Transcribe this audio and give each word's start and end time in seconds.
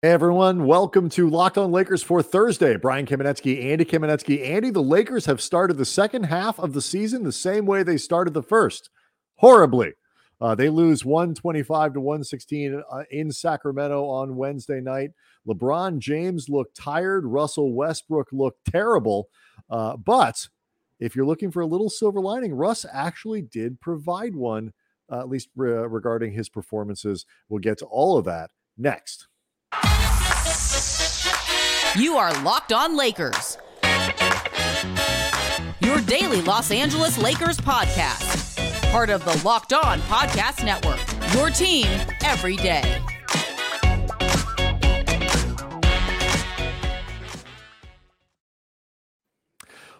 Hey 0.00 0.10
everyone, 0.10 0.64
welcome 0.64 1.08
to 1.08 1.28
Locked 1.28 1.58
On 1.58 1.72
Lakers 1.72 2.04
for 2.04 2.22
Thursday. 2.22 2.76
Brian 2.76 3.04
Kamenetzky, 3.04 3.64
Andy 3.64 3.84
Kamenetzky. 3.84 4.46
Andy, 4.46 4.70
the 4.70 4.80
Lakers 4.80 5.26
have 5.26 5.40
started 5.40 5.76
the 5.76 5.84
second 5.84 6.22
half 6.22 6.60
of 6.60 6.72
the 6.72 6.80
season 6.80 7.24
the 7.24 7.32
same 7.32 7.66
way 7.66 7.82
they 7.82 7.96
started 7.96 8.32
the 8.32 8.40
first, 8.44 8.90
horribly. 9.38 9.94
Uh, 10.40 10.54
they 10.54 10.68
lose 10.68 11.04
125 11.04 11.94
to 11.94 12.00
116 12.00 12.80
uh, 12.88 13.02
in 13.10 13.32
Sacramento 13.32 14.04
on 14.04 14.36
Wednesday 14.36 14.80
night. 14.80 15.10
LeBron 15.48 15.98
James 15.98 16.48
looked 16.48 16.76
tired. 16.76 17.26
Russell 17.26 17.72
Westbrook 17.72 18.28
looked 18.30 18.64
terrible. 18.70 19.28
Uh, 19.68 19.96
but 19.96 20.46
if 21.00 21.16
you're 21.16 21.26
looking 21.26 21.50
for 21.50 21.62
a 21.62 21.66
little 21.66 21.90
silver 21.90 22.20
lining, 22.20 22.54
Russ 22.54 22.86
actually 22.92 23.42
did 23.42 23.80
provide 23.80 24.36
one, 24.36 24.72
uh, 25.10 25.18
at 25.18 25.28
least 25.28 25.48
re- 25.56 25.72
regarding 25.72 26.34
his 26.34 26.48
performances. 26.48 27.26
We'll 27.48 27.58
get 27.58 27.78
to 27.78 27.86
all 27.86 28.16
of 28.16 28.26
that 28.26 28.52
next. 28.76 29.26
You 31.98 32.16
are 32.16 32.32
Locked 32.42 32.72
On 32.72 32.96
Lakers, 32.96 33.58
your 35.80 36.00
daily 36.02 36.40
Los 36.42 36.70
Angeles 36.70 37.18
Lakers 37.18 37.58
podcast 37.58 38.38
part 38.92 39.10
of 39.10 39.24
the 39.24 39.40
Locked 39.44 39.72
On 39.72 40.00
Podcast 40.02 40.64
Network. 40.64 41.00
Your 41.34 41.50
team 41.50 41.86
every 42.22 42.56
day. 42.56 43.02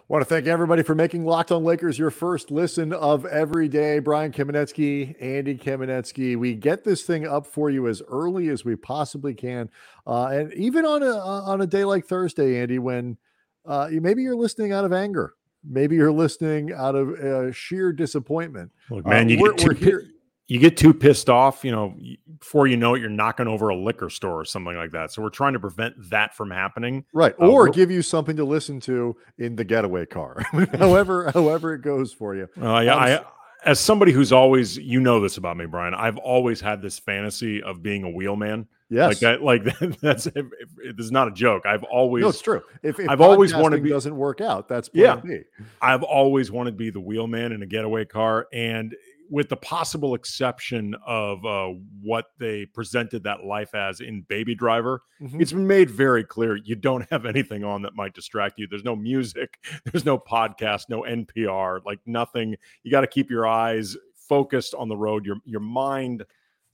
Want 0.09 0.23
to 0.23 0.25
thank 0.25 0.47
everybody 0.47 0.83
for 0.83 0.95
making 0.95 1.23
Locked 1.23 1.51
On 1.51 1.63
Lakers 1.63 1.97
your 1.97 2.09
first 2.09 2.49
listen 2.49 2.91
of 2.93 3.25
every 3.27 3.69
day. 3.69 3.99
Brian 3.99 4.31
Kamenetzky, 4.31 5.15
Andy 5.21 5.55
Kamenetzky. 5.55 6.35
We 6.35 6.55
get 6.55 6.83
this 6.83 7.03
thing 7.03 7.27
up 7.27 7.45
for 7.45 7.69
you 7.69 7.87
as 7.87 8.01
early 8.07 8.49
as 8.49 8.65
we 8.65 8.75
possibly 8.75 9.35
can, 9.35 9.69
uh, 10.07 10.25
and 10.25 10.53
even 10.55 10.83
on 10.83 11.03
a 11.03 11.11
on 11.15 11.61
a 11.61 11.67
day 11.67 11.85
like 11.85 12.07
Thursday, 12.07 12.59
Andy, 12.59 12.79
when 12.79 13.17
uh, 13.65 13.87
maybe 13.91 14.23
you're 14.23 14.35
listening 14.35 14.73
out 14.73 14.83
of 14.83 14.91
anger 14.91 15.35
Maybe 15.63 15.95
you're 15.95 16.11
listening 16.11 16.71
out 16.71 16.95
of 16.95 17.09
uh, 17.19 17.51
sheer 17.51 17.91
disappointment. 17.91 18.71
Look, 18.89 19.05
man, 19.05 19.27
uh, 19.27 19.29
you 19.29 19.53
get 19.57 19.77
here. 19.77 20.07
You 20.49 20.59
get 20.59 20.75
too 20.75 20.93
pissed 20.93 21.29
off. 21.29 21.63
You 21.63 21.71
know, 21.71 21.95
before 22.39 22.67
you 22.67 22.75
know 22.75 22.95
it, 22.95 22.99
you're 22.99 23.09
knocking 23.09 23.47
over 23.47 23.69
a 23.69 23.75
liquor 23.75 24.09
store 24.09 24.41
or 24.41 24.45
something 24.45 24.75
like 24.75 24.91
that. 24.91 25.11
So 25.11 25.21
we're 25.21 25.29
trying 25.29 25.53
to 25.53 25.59
prevent 25.59 26.09
that 26.09 26.35
from 26.35 26.51
happening. 26.51 27.05
Right, 27.13 27.33
uh, 27.39 27.47
or 27.47 27.69
give 27.69 27.91
you 27.91 28.01
something 28.01 28.35
to 28.35 28.43
listen 28.43 28.79
to 28.81 29.15
in 29.37 29.55
the 29.55 29.63
getaway 29.63 30.07
car. 30.07 30.43
however, 30.73 31.31
however 31.33 31.75
it 31.75 31.81
goes 31.81 32.11
for 32.11 32.35
you. 32.35 32.49
Uh, 32.61 32.79
yeah, 32.79 32.95
I 32.95 33.23
as 33.65 33.79
somebody 33.79 34.11
who's 34.11 34.31
always, 34.31 34.77
you 34.77 34.99
know 34.99 35.19
this 35.19 35.37
about 35.37 35.57
me, 35.57 35.65
Brian. 35.65 35.93
I've 35.93 36.17
always 36.17 36.61
had 36.61 36.81
this 36.81 36.97
fantasy 36.97 37.61
of 37.61 37.83
being 37.83 38.03
a 38.03 38.09
wheelman. 38.09 38.67
Yes, 38.89 39.09
like 39.09 39.19
that. 39.19 39.43
Like 39.43 39.63
that, 39.65 39.97
that's 40.01 40.25
it, 40.25 40.45
it 40.83 40.99
is 40.99 41.11
not 41.11 41.27
a 41.27 41.31
joke. 41.31 41.67
I've 41.67 41.83
always. 41.83 42.23
No, 42.23 42.29
it's 42.29 42.41
true. 42.41 42.63
If, 42.81 42.99
if 42.99 43.07
I've 43.07 43.21
always 43.21 43.53
wanted 43.53 43.77
to 43.77 43.83
be, 43.83 43.89
doesn't 43.89 44.15
work 44.15 44.41
out, 44.41 44.67
that's 44.67 44.89
yeah. 44.93 45.17
B. 45.17 45.41
I've 45.79 46.01
always 46.01 46.49
wanted 46.49 46.71
to 46.71 46.77
be 46.77 46.89
the 46.89 46.99
wheelman 46.99 47.51
in 47.51 47.61
a 47.61 47.67
getaway 47.67 48.05
car, 48.05 48.47
and 48.51 48.95
with 49.29 49.49
the 49.49 49.57
possible 49.57 50.15
exception 50.15 50.95
of 51.05 51.45
uh, 51.45 51.69
what 52.01 52.25
they 52.39 52.65
presented 52.65 53.23
that 53.23 53.43
life 53.43 53.75
as 53.75 54.01
in 54.01 54.21
Baby 54.21 54.55
Driver, 54.55 55.01
mm-hmm. 55.21 55.39
it's 55.39 55.51
been 55.51 55.67
made 55.67 55.89
very 55.89 56.23
clear 56.23 56.55
you 56.55 56.75
don't 56.75 57.09
have 57.11 57.25
anything 57.25 57.63
on 57.63 57.81
that 57.83 57.95
might 57.95 58.13
distract 58.13 58.59
you. 58.59 58.67
There's 58.67 58.83
no 58.83 58.95
music, 58.95 59.57
there's 59.85 60.05
no 60.05 60.17
podcast, 60.17 60.85
no 60.89 61.03
NPR, 61.03 61.81
like 61.85 61.99
nothing. 62.05 62.55
You 62.83 62.91
got 62.91 63.01
to 63.01 63.07
keep 63.07 63.29
your 63.29 63.47
eyes 63.47 63.95
focused 64.15 64.73
on 64.73 64.89
the 64.89 64.97
road, 64.97 65.25
your 65.25 65.37
your 65.45 65.61
mind 65.61 66.25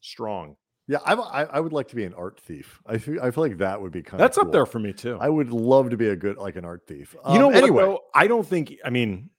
strong. 0.02 0.56
Yeah, 0.88 1.00
I, 1.04 1.14
I 1.46 1.60
would 1.60 1.74
like 1.74 1.88
to 1.88 1.96
be 1.96 2.04
an 2.04 2.14
art 2.14 2.40
thief. 2.40 2.80
I 2.86 3.00
feel, 3.00 3.20
I 3.20 3.32
feel 3.32 3.44
like 3.44 3.58
that 3.58 3.82
would 3.82 3.92
be 3.92 4.04
kind 4.04 4.22
That's 4.22 4.38
of 4.38 4.48
up 4.48 4.54
there 4.54 4.68
for 4.68 4.78
me 4.78 4.94
too. 4.94 5.18
I 5.20 5.30
would 5.30 5.50
love 5.50 5.90
to 5.90 5.98
be 5.98 6.10
a 6.10 6.16
good 6.16 6.38
like 6.38 6.58
an 6.58 6.66
art 6.66 6.84
thief. 6.86 7.16
Um, 7.24 7.34
you 7.34 7.40
know 7.40 7.48
um, 7.48 7.54
what? 7.54 7.64
Anyway, 7.64 7.84
though? 7.84 8.02
I 8.14 8.28
don't 8.28 8.46
think. 8.46 8.76
I 8.86 8.92
mean, 8.92 9.32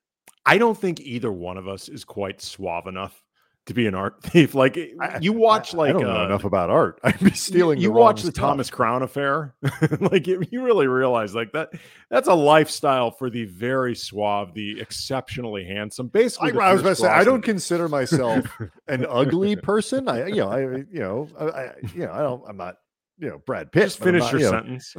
I 0.46 0.58
don't 0.58 0.78
think 0.78 1.00
either 1.00 1.30
one 1.32 1.58
of 1.58 1.66
us 1.66 1.88
is 1.88 2.04
quite 2.04 2.40
suave 2.40 2.86
enough 2.86 3.22
to 3.66 3.74
be 3.74 3.86
an 3.86 3.94
art 3.94 4.22
thief. 4.22 4.54
Like 4.54 4.78
you 5.20 5.32
watch, 5.32 5.74
like 5.74 5.90
I 5.90 5.92
don't 5.92 6.02
know 6.02 6.22
uh, 6.22 6.26
enough 6.26 6.44
about 6.44 6.70
art. 6.70 7.00
I'd 7.04 7.18
be 7.20 7.32
stealing. 7.32 7.78
You, 7.78 7.84
you 7.84 7.88
the 7.88 8.00
watch 8.00 8.22
the 8.22 8.32
Thomas 8.32 8.70
Crown 8.70 9.02
affair, 9.02 9.54
like 10.00 10.26
you, 10.26 10.42
you, 10.50 10.62
really 10.62 10.86
realize 10.86 11.34
like 11.34 11.52
that. 11.52 11.70
That's 12.10 12.28
a 12.28 12.34
lifestyle 12.34 13.10
for 13.10 13.28
the 13.28 13.44
very 13.44 13.94
suave, 13.94 14.54
the 14.54 14.80
exceptionally 14.80 15.64
handsome. 15.64 16.08
Basically, 16.08 16.52
I, 16.52 16.70
I 16.70 16.72
was 16.72 16.80
about 16.80 16.90
to 16.90 16.96
say 16.96 17.08
I 17.08 17.24
don't 17.24 17.42
consider 17.42 17.88
myself 17.88 18.46
an 18.88 19.04
ugly 19.08 19.56
person. 19.56 20.08
I, 20.08 20.26
you 20.28 20.36
know, 20.36 20.48
I, 20.48 20.60
you 20.60 20.86
know, 20.92 21.28
I, 21.38 21.70
you 21.94 22.06
know, 22.06 22.12
I 22.12 22.18
don't. 22.20 22.44
I'm 22.48 22.56
not 22.56 22.76
you 23.18 23.28
know 23.28 23.38
Brad 23.44 23.72
Pitt. 23.72 23.84
Just 23.84 23.98
finish 23.98 24.20
not, 24.20 24.32
your 24.32 24.40
you 24.40 24.46
know, 24.46 24.52
sentence. 24.52 24.94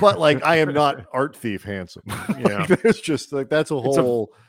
but 0.00 0.18
like 0.18 0.44
I 0.44 0.56
am 0.56 0.72
not 0.72 1.04
art 1.12 1.36
thief 1.36 1.62
handsome. 1.62 2.04
Yeah, 2.06 2.66
like, 2.68 2.82
there's 2.82 3.00
just 3.00 3.32
like 3.32 3.50
that's 3.50 3.70
a 3.70 3.78
whole. 3.78 4.30
A, 4.32 4.45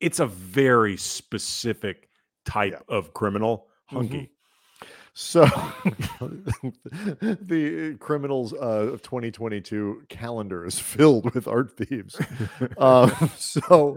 it's 0.00 0.20
a 0.20 0.26
very 0.26 0.96
specific 0.96 2.08
type 2.44 2.72
yeah. 2.72 2.94
of 2.94 3.12
criminal, 3.14 3.66
hunky. 3.86 4.16
Mm-hmm. 4.16 4.32
So, 5.18 5.44
the 7.22 7.96
criminals 7.98 8.52
uh, 8.52 8.92
of 8.92 9.00
2022 9.00 10.02
calendar 10.10 10.66
is 10.66 10.78
filled 10.78 11.34
with 11.34 11.48
art 11.48 11.74
thieves. 11.74 12.20
uh, 12.76 13.08
so, 13.38 13.96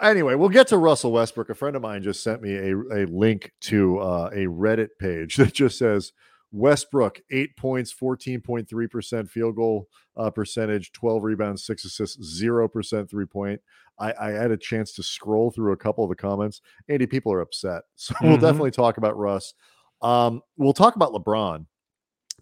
anyway, 0.00 0.34
we'll 0.34 0.48
get 0.48 0.66
to 0.68 0.76
Russell 0.76 1.12
Westbrook. 1.12 1.50
A 1.50 1.54
friend 1.54 1.76
of 1.76 1.82
mine 1.82 2.02
just 2.02 2.24
sent 2.24 2.42
me 2.42 2.56
a, 2.56 2.76
a 2.76 3.06
link 3.06 3.52
to 3.60 4.00
uh, 4.00 4.30
a 4.32 4.46
Reddit 4.46 4.88
page 4.98 5.36
that 5.38 5.54
just 5.54 5.78
says 5.78 6.12
Westbrook, 6.52 7.20
eight 7.30 7.56
points, 7.56 7.92
14.3% 7.92 9.30
field 9.30 9.56
goal 9.56 9.88
uh, 10.16 10.30
percentage, 10.30 10.92
12 10.92 11.24
rebounds, 11.24 11.64
six 11.64 11.84
assists, 11.84 12.42
0% 12.42 13.08
three 13.08 13.26
point. 13.26 13.60
I, 13.98 14.12
I, 14.20 14.30
had 14.30 14.50
a 14.50 14.56
chance 14.56 14.92
to 14.94 15.02
scroll 15.02 15.50
through 15.50 15.72
a 15.72 15.76
couple 15.76 16.04
of 16.04 16.10
the 16.10 16.16
comments. 16.16 16.60
Andy, 16.88 17.06
people 17.06 17.32
are 17.32 17.40
upset. 17.40 17.82
So 17.96 18.14
mm-hmm. 18.14 18.28
we'll 18.28 18.36
definitely 18.38 18.70
talk 18.70 18.98
about 18.98 19.16
Russ. 19.16 19.54
Um, 20.02 20.42
we'll 20.56 20.72
talk 20.72 20.96
about 20.96 21.12
LeBron, 21.12 21.66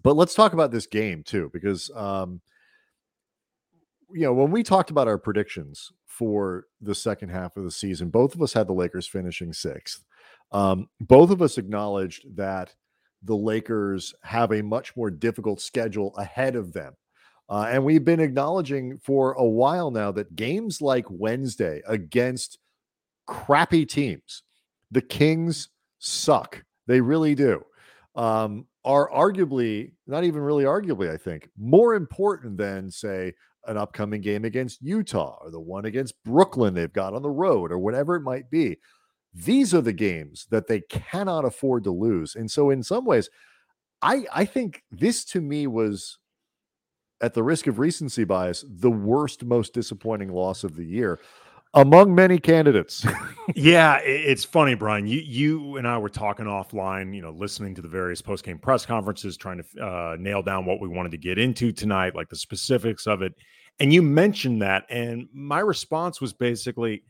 but 0.02 0.16
let's 0.16 0.34
talk 0.34 0.54
about 0.54 0.70
this 0.70 0.86
game 0.86 1.22
too, 1.22 1.50
because, 1.52 1.90
um, 1.94 2.40
you 4.12 4.22
know, 4.22 4.32
when 4.32 4.50
we 4.50 4.62
talked 4.62 4.90
about 4.90 5.06
our 5.06 5.18
predictions 5.18 5.92
for 6.06 6.64
the 6.80 6.94
second 6.94 7.28
half 7.28 7.56
of 7.56 7.64
the 7.64 7.70
season, 7.70 8.08
both 8.08 8.34
of 8.34 8.42
us 8.42 8.54
had 8.54 8.66
the 8.66 8.72
Lakers 8.72 9.06
finishing 9.06 9.52
sixth. 9.52 10.02
Um, 10.52 10.88
both 10.98 11.30
of 11.30 11.42
us 11.42 11.58
acknowledged 11.58 12.36
that 12.36 12.74
the 13.22 13.36
Lakers 13.36 14.14
have 14.22 14.52
a 14.52 14.62
much 14.62 14.96
more 14.96 15.10
difficult 15.10 15.60
schedule 15.60 16.14
ahead 16.16 16.56
of 16.56 16.72
them. 16.72 16.94
Uh, 17.48 17.66
and 17.68 17.84
we've 17.84 18.04
been 18.04 18.20
acknowledging 18.20 18.96
for 18.98 19.32
a 19.32 19.44
while 19.44 19.90
now 19.90 20.12
that 20.12 20.36
games 20.36 20.80
like 20.80 21.04
Wednesday 21.08 21.82
against 21.86 22.58
crappy 23.26 23.84
teams, 23.84 24.42
the 24.90 25.00
Kings 25.00 25.68
suck. 25.98 26.62
They 26.86 27.00
really 27.00 27.34
do. 27.34 27.64
Um, 28.14 28.66
are 28.84 29.10
arguably, 29.10 29.92
not 30.06 30.24
even 30.24 30.40
really 30.40 30.64
arguably, 30.64 31.10
I 31.10 31.16
think, 31.16 31.48
more 31.58 31.94
important 31.94 32.56
than, 32.56 32.90
say, 32.90 33.34
an 33.66 33.76
upcoming 33.76 34.20
game 34.20 34.44
against 34.44 34.80
Utah 34.80 35.36
or 35.40 35.50
the 35.50 35.60
one 35.60 35.84
against 35.84 36.14
Brooklyn 36.24 36.72
they've 36.72 36.92
got 36.92 37.14
on 37.14 37.22
the 37.22 37.28
road 37.28 37.70
or 37.70 37.78
whatever 37.78 38.16
it 38.16 38.22
might 38.22 38.50
be. 38.50 38.78
These 39.32 39.74
are 39.74 39.80
the 39.80 39.92
games 39.92 40.46
that 40.50 40.66
they 40.66 40.80
cannot 40.80 41.44
afford 41.44 41.84
to 41.84 41.90
lose. 41.90 42.34
And 42.34 42.50
so 42.50 42.70
in 42.70 42.82
some 42.82 43.04
ways, 43.04 43.30
I 44.02 44.24
I 44.32 44.44
think 44.44 44.82
this 44.90 45.24
to 45.26 45.40
me 45.40 45.66
was 45.66 46.18
at 47.20 47.34
the 47.34 47.42
risk 47.42 47.66
of 47.66 47.78
recency 47.78 48.24
bias, 48.24 48.64
the 48.68 48.90
worst, 48.90 49.44
most 49.44 49.74
disappointing 49.74 50.32
loss 50.32 50.64
of 50.64 50.74
the 50.74 50.84
year 50.84 51.20
among 51.74 52.14
many 52.14 52.38
candidates. 52.38 53.06
yeah, 53.54 53.98
it's 53.98 54.44
funny, 54.44 54.74
Brian. 54.74 55.06
You 55.06 55.20
you 55.20 55.76
and 55.76 55.86
I 55.86 55.98
were 55.98 56.08
talking 56.08 56.46
offline, 56.46 57.14
you 57.14 57.22
know, 57.22 57.30
listening 57.30 57.74
to 57.76 57.82
the 57.82 57.88
various 57.88 58.20
post 58.20 58.44
game 58.44 58.58
press 58.58 58.84
conferences, 58.84 59.36
trying 59.36 59.62
to 59.62 59.84
uh, 59.84 60.16
nail 60.18 60.42
down 60.42 60.66
what 60.66 60.80
we 60.80 60.88
wanted 60.88 61.12
to 61.12 61.18
get 61.18 61.38
into 61.38 61.72
tonight, 61.72 62.14
like 62.14 62.28
the 62.28 62.36
specifics 62.36 63.06
of 63.06 63.22
it. 63.22 63.34
And 63.78 63.92
you 63.92 64.02
mentioned 64.02 64.62
that, 64.62 64.84
and 64.90 65.28
my 65.32 65.60
response 65.60 66.20
was 66.20 66.32
basically, 66.32 67.02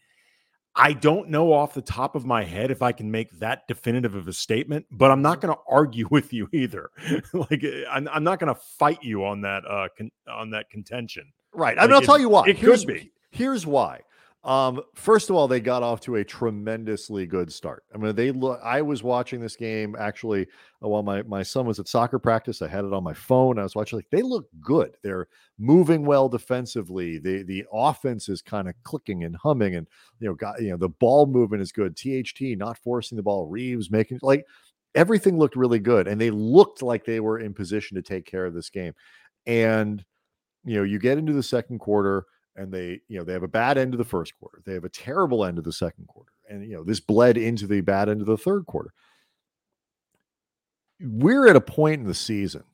I 0.76 0.92
don't 0.92 1.28
know 1.28 1.52
off 1.52 1.74
the 1.74 1.82
top 1.82 2.14
of 2.14 2.24
my 2.24 2.44
head 2.44 2.70
if 2.70 2.80
I 2.80 2.92
can 2.92 3.10
make 3.10 3.30
that 3.40 3.66
definitive 3.66 4.14
of 4.14 4.28
a 4.28 4.32
statement, 4.32 4.86
but 4.90 5.10
I'm 5.10 5.20
not 5.20 5.38
mm-hmm. 5.38 5.48
going 5.48 5.56
to 5.56 5.62
argue 5.68 6.08
with 6.10 6.32
you 6.32 6.48
either. 6.52 6.90
like 7.32 7.64
eh, 7.64 7.84
I'm, 7.90 8.08
I'm 8.08 8.24
not 8.24 8.38
going 8.38 8.54
to 8.54 8.60
fight 8.78 9.02
you 9.02 9.24
on 9.24 9.40
that 9.42 9.64
uh 9.66 9.88
con- 9.96 10.12
on 10.28 10.50
that 10.50 10.70
contention. 10.70 11.32
Right. 11.52 11.76
I 11.78 11.82
mean, 11.82 11.92
I'll 11.94 12.02
it, 12.02 12.06
tell 12.06 12.18
you 12.18 12.28
why. 12.28 12.44
It 12.46 12.56
here's, 12.56 12.84
could 12.84 12.94
be. 12.94 13.12
Here's 13.30 13.66
why. 13.66 14.00
Um, 14.42 14.80
first 14.94 15.28
of 15.28 15.36
all, 15.36 15.46
they 15.46 15.60
got 15.60 15.82
off 15.82 16.00
to 16.02 16.16
a 16.16 16.24
tremendously 16.24 17.26
good 17.26 17.52
start. 17.52 17.84
I 17.94 17.98
mean, 17.98 18.14
they 18.16 18.30
look. 18.30 18.58
I 18.64 18.80
was 18.80 19.02
watching 19.02 19.38
this 19.38 19.54
game 19.54 19.94
actually 19.98 20.46
uh, 20.82 20.88
while 20.88 21.02
my 21.02 21.22
my 21.24 21.42
son 21.42 21.66
was 21.66 21.78
at 21.78 21.88
soccer 21.88 22.18
practice. 22.18 22.62
I 22.62 22.68
had 22.68 22.86
it 22.86 22.94
on 22.94 23.04
my 23.04 23.12
phone. 23.12 23.58
I 23.58 23.64
was 23.64 23.76
watching. 23.76 23.98
Like 23.98 24.08
they 24.10 24.22
look 24.22 24.46
good. 24.58 24.96
They're 25.02 25.28
moving 25.58 26.06
well 26.06 26.30
defensively. 26.30 27.18
The 27.18 27.42
the 27.42 27.66
offense 27.70 28.30
is 28.30 28.40
kind 28.40 28.66
of 28.66 28.74
clicking 28.82 29.24
and 29.24 29.36
humming, 29.36 29.74
and 29.74 29.86
you 30.20 30.28
know, 30.28 30.34
got 30.34 30.62
you 30.62 30.70
know 30.70 30.78
the 30.78 30.88
ball 30.88 31.26
movement 31.26 31.62
is 31.62 31.70
good. 31.70 31.94
THT 31.94 32.56
not 32.56 32.78
forcing 32.78 33.16
the 33.16 33.22
ball. 33.22 33.46
Reaves 33.46 33.90
making 33.90 34.20
like 34.22 34.46
everything 34.94 35.38
looked 35.38 35.56
really 35.56 35.78
good 35.78 36.08
and 36.08 36.20
they 36.20 36.30
looked 36.30 36.82
like 36.82 37.04
they 37.04 37.20
were 37.20 37.38
in 37.38 37.54
position 37.54 37.94
to 37.94 38.02
take 38.02 38.26
care 38.26 38.44
of 38.44 38.54
this 38.54 38.70
game. 38.70 38.92
And 39.46 40.04
you 40.64 40.76
know, 40.76 40.82
you 40.82 40.98
get 40.98 41.18
into 41.18 41.32
the 41.32 41.42
second 41.42 41.78
quarter 41.78 42.26
and 42.60 42.70
they, 42.70 43.00
you 43.08 43.18
know, 43.18 43.24
they 43.24 43.32
have 43.32 43.42
a 43.42 43.48
bad 43.48 43.78
end 43.78 43.94
of 43.94 43.98
the 43.98 44.04
first 44.04 44.38
quarter. 44.38 44.60
They 44.66 44.74
have 44.74 44.84
a 44.84 44.90
terrible 44.90 45.46
end 45.46 45.56
of 45.56 45.64
the 45.64 45.72
second 45.72 46.06
quarter. 46.06 46.32
And 46.48 46.62
you 46.68 46.74
know, 46.74 46.84
this 46.84 47.00
bled 47.00 47.38
into 47.38 47.66
the 47.66 47.80
bad 47.80 48.10
end 48.10 48.20
of 48.20 48.26
the 48.26 48.36
third 48.36 48.66
quarter. 48.66 48.92
We're 51.00 51.48
at 51.48 51.56
a 51.56 51.60
point 51.60 52.02
in 52.02 52.06
the 52.06 52.14
season 52.14 52.64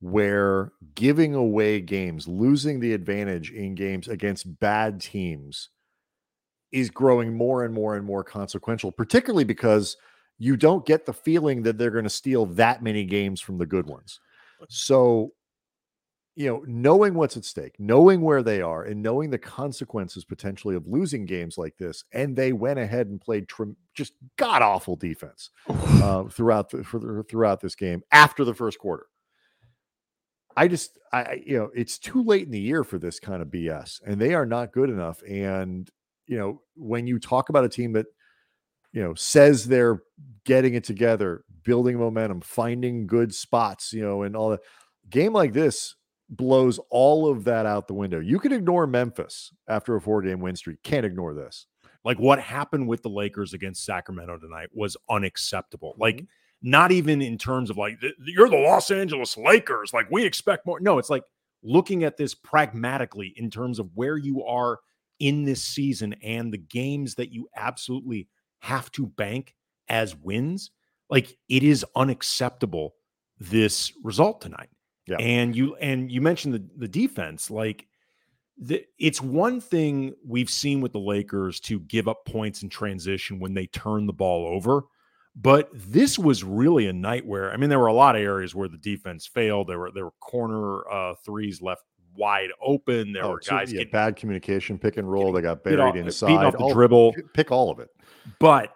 where 0.00 0.72
giving 0.94 1.34
away 1.34 1.80
games, 1.80 2.28
losing 2.28 2.78
the 2.78 2.92
advantage 2.92 3.50
in 3.50 3.74
games 3.74 4.06
against 4.06 4.60
bad 4.60 5.00
teams 5.00 5.70
is 6.70 6.90
growing 6.90 7.34
more 7.34 7.64
and 7.64 7.72
more 7.72 7.96
and 7.96 8.04
more 8.04 8.22
consequential, 8.22 8.92
particularly 8.92 9.44
because 9.44 9.96
you 10.38 10.58
don't 10.58 10.84
get 10.84 11.06
the 11.06 11.12
feeling 11.14 11.62
that 11.62 11.78
they're 11.78 11.90
going 11.90 12.04
to 12.04 12.10
steal 12.10 12.44
that 12.44 12.82
many 12.82 13.04
games 13.04 13.40
from 13.40 13.56
the 13.56 13.66
good 13.66 13.86
ones. 13.86 14.20
So, 14.68 15.32
you 16.34 16.46
know, 16.46 16.64
knowing 16.66 17.14
what's 17.14 17.36
at 17.36 17.44
stake, 17.44 17.74
knowing 17.78 18.22
where 18.22 18.42
they 18.42 18.62
are, 18.62 18.82
and 18.84 19.02
knowing 19.02 19.30
the 19.30 19.38
consequences 19.38 20.24
potentially 20.24 20.74
of 20.74 20.86
losing 20.86 21.26
games 21.26 21.58
like 21.58 21.76
this, 21.76 22.04
and 22.12 22.34
they 22.34 22.52
went 22.52 22.78
ahead 22.78 23.08
and 23.08 23.20
played 23.20 23.46
just 23.94 24.14
god 24.36 24.62
awful 24.62 24.96
defense 24.96 25.50
uh, 25.68 26.24
throughout 26.24 26.70
the 26.70 27.24
throughout 27.28 27.60
this 27.60 27.74
game 27.74 28.02
after 28.10 28.44
the 28.44 28.54
first 28.54 28.78
quarter. 28.78 29.06
I 30.54 30.68
just, 30.68 30.98
I, 31.12 31.42
you 31.46 31.56
know, 31.56 31.70
it's 31.74 31.98
too 31.98 32.22
late 32.22 32.44
in 32.44 32.50
the 32.50 32.60
year 32.60 32.84
for 32.84 32.98
this 32.98 33.18
kind 33.18 33.40
of 33.40 33.48
BS, 33.48 34.00
and 34.06 34.20
they 34.20 34.34
are 34.34 34.46
not 34.46 34.72
good 34.72 34.90
enough. 34.90 35.22
And 35.22 35.90
you 36.26 36.38
know, 36.38 36.62
when 36.76 37.06
you 37.06 37.18
talk 37.18 37.50
about 37.50 37.64
a 37.64 37.68
team 37.68 37.92
that, 37.92 38.06
you 38.92 39.02
know, 39.02 39.12
says 39.14 39.66
they're 39.66 40.02
getting 40.44 40.74
it 40.74 40.84
together, 40.84 41.44
building 41.62 41.98
momentum, 41.98 42.40
finding 42.40 43.06
good 43.06 43.34
spots, 43.34 43.92
you 43.92 44.02
know, 44.02 44.22
and 44.22 44.34
all 44.34 44.50
that, 44.50 44.60
game 45.10 45.34
like 45.34 45.52
this 45.52 45.96
blows 46.36 46.80
all 46.90 47.30
of 47.30 47.44
that 47.44 47.66
out 47.66 47.86
the 47.86 47.94
window. 47.94 48.20
You 48.20 48.38
can 48.38 48.52
ignore 48.52 48.86
Memphis 48.86 49.52
after 49.68 49.94
a 49.96 50.00
four 50.00 50.22
game 50.22 50.40
win 50.40 50.56
streak. 50.56 50.82
Can't 50.82 51.06
ignore 51.06 51.34
this. 51.34 51.66
Like 52.04 52.18
what 52.18 52.40
happened 52.40 52.88
with 52.88 53.02
the 53.02 53.10
Lakers 53.10 53.54
against 53.54 53.84
Sacramento 53.84 54.38
tonight 54.38 54.70
was 54.72 54.96
unacceptable. 55.08 55.94
Like, 55.98 56.16
mm-hmm 56.16 56.24
not 56.62 56.92
even 56.92 57.20
in 57.20 57.36
terms 57.36 57.70
of 57.70 57.76
like 57.76 57.98
you're 58.24 58.48
the 58.48 58.56
Los 58.56 58.90
Angeles 58.90 59.36
Lakers, 59.36 59.92
like 59.92 60.10
we 60.10 60.24
expect 60.24 60.64
more. 60.64 60.80
No, 60.80 60.98
it's 60.98 61.10
like 61.10 61.24
looking 61.62 62.04
at 62.04 62.16
this 62.16 62.34
pragmatically 62.34 63.34
in 63.36 63.50
terms 63.50 63.78
of 63.78 63.90
where 63.94 64.16
you 64.16 64.44
are 64.44 64.78
in 65.18 65.44
this 65.44 65.62
season 65.62 66.14
and 66.22 66.52
the 66.52 66.58
games 66.58 67.16
that 67.16 67.32
you 67.32 67.48
absolutely 67.56 68.28
have 68.60 68.90
to 68.92 69.06
bank 69.06 69.54
as 69.88 70.16
wins. 70.16 70.70
Like 71.10 71.36
it 71.48 71.62
is 71.64 71.84
unacceptable 71.96 72.94
this 73.38 73.92
result 74.04 74.40
tonight. 74.40 74.70
Yeah. 75.12 75.24
And 75.24 75.54
you 75.54 75.76
and 75.76 76.10
you 76.10 76.20
mentioned 76.20 76.54
the 76.54 76.64
the 76.76 76.88
defense 76.88 77.50
like 77.50 77.86
the, 78.58 78.84
it's 78.98 79.20
one 79.20 79.60
thing 79.60 80.14
we've 80.26 80.50
seen 80.50 80.80
with 80.80 80.92
the 80.92 81.00
Lakers 81.00 81.58
to 81.60 81.80
give 81.80 82.06
up 82.06 82.24
points 82.26 82.62
in 82.62 82.68
transition 82.68 83.40
when 83.40 83.54
they 83.54 83.66
turn 83.66 84.06
the 84.06 84.12
ball 84.12 84.46
over 84.46 84.84
but 85.34 85.70
this 85.72 86.18
was 86.18 86.44
really 86.44 86.86
a 86.86 86.92
night 86.92 87.26
where 87.26 87.52
I 87.52 87.56
mean 87.56 87.70
there 87.70 87.78
were 87.78 87.86
a 87.86 87.94
lot 87.94 88.16
of 88.16 88.22
areas 88.22 88.54
where 88.54 88.68
the 88.68 88.76
defense 88.76 89.26
failed. 89.26 89.68
There 89.68 89.78
were 89.78 89.90
there 89.90 90.04
were 90.04 90.14
corner 90.20 90.88
uh, 90.90 91.14
threes 91.24 91.62
left 91.62 91.84
wide 92.14 92.50
open. 92.62 93.12
There 93.12 93.24
oh, 93.24 93.30
were 93.30 93.40
guys 93.40 93.72
yeah, 93.72 93.78
getting 93.78 93.92
bad 93.92 94.16
communication, 94.16 94.78
pick 94.78 94.98
and 94.98 95.10
roll. 95.10 95.32
They 95.32 95.40
got 95.40 95.64
buried 95.64 95.80
off, 95.80 95.96
inside. 95.96 96.32
Off 96.32 96.52
the 96.52 96.58
all, 96.58 96.74
dribble. 96.74 97.14
Pick 97.32 97.50
all 97.50 97.70
of 97.70 97.78
it. 97.78 97.88
But 98.38 98.74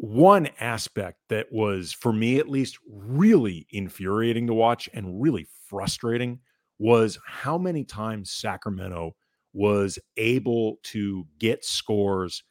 one 0.00 0.48
aspect 0.60 1.18
that 1.28 1.52
was 1.52 1.92
for 1.92 2.12
me 2.12 2.38
at 2.38 2.48
least 2.48 2.78
really 2.88 3.66
infuriating 3.70 4.46
to 4.46 4.54
watch 4.54 4.88
and 4.94 5.20
really 5.20 5.46
frustrating 5.68 6.40
was 6.78 7.18
how 7.26 7.58
many 7.58 7.84
times 7.84 8.30
Sacramento 8.30 9.14
was 9.52 9.98
able 10.16 10.78
to 10.84 11.26
get 11.38 11.64
scores 11.64 12.42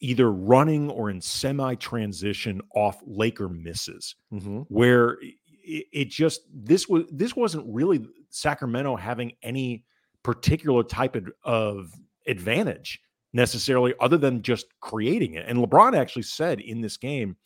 either 0.00 0.30
running 0.30 0.90
or 0.90 1.10
in 1.10 1.20
semi 1.20 1.74
transition 1.76 2.60
off 2.74 3.02
Laker 3.06 3.48
misses, 3.48 4.14
mm-hmm. 4.32 4.60
where 4.68 5.18
it, 5.62 5.86
it, 5.92 6.10
just 6.10 6.42
this 6.52 6.88
was 6.88 7.04
this 7.10 7.34
wasn't 7.34 7.64
really 7.68 8.06
Sacramento 8.30 8.96
having 8.96 9.32
any 9.42 9.84
particular 10.22 10.82
type 10.82 11.16
of, 11.16 11.28
of 11.44 11.92
advantage 12.26 13.00
necessarily, 13.32 13.94
other 14.00 14.16
than 14.16 14.42
just 14.42 14.66
creating 14.80 15.34
it. 15.34 15.46
And 15.48 15.58
LeBron 15.58 15.96
actually 15.96 16.22
said 16.22 16.60
in 16.60 16.80
this 16.80 16.96
game 16.96 17.36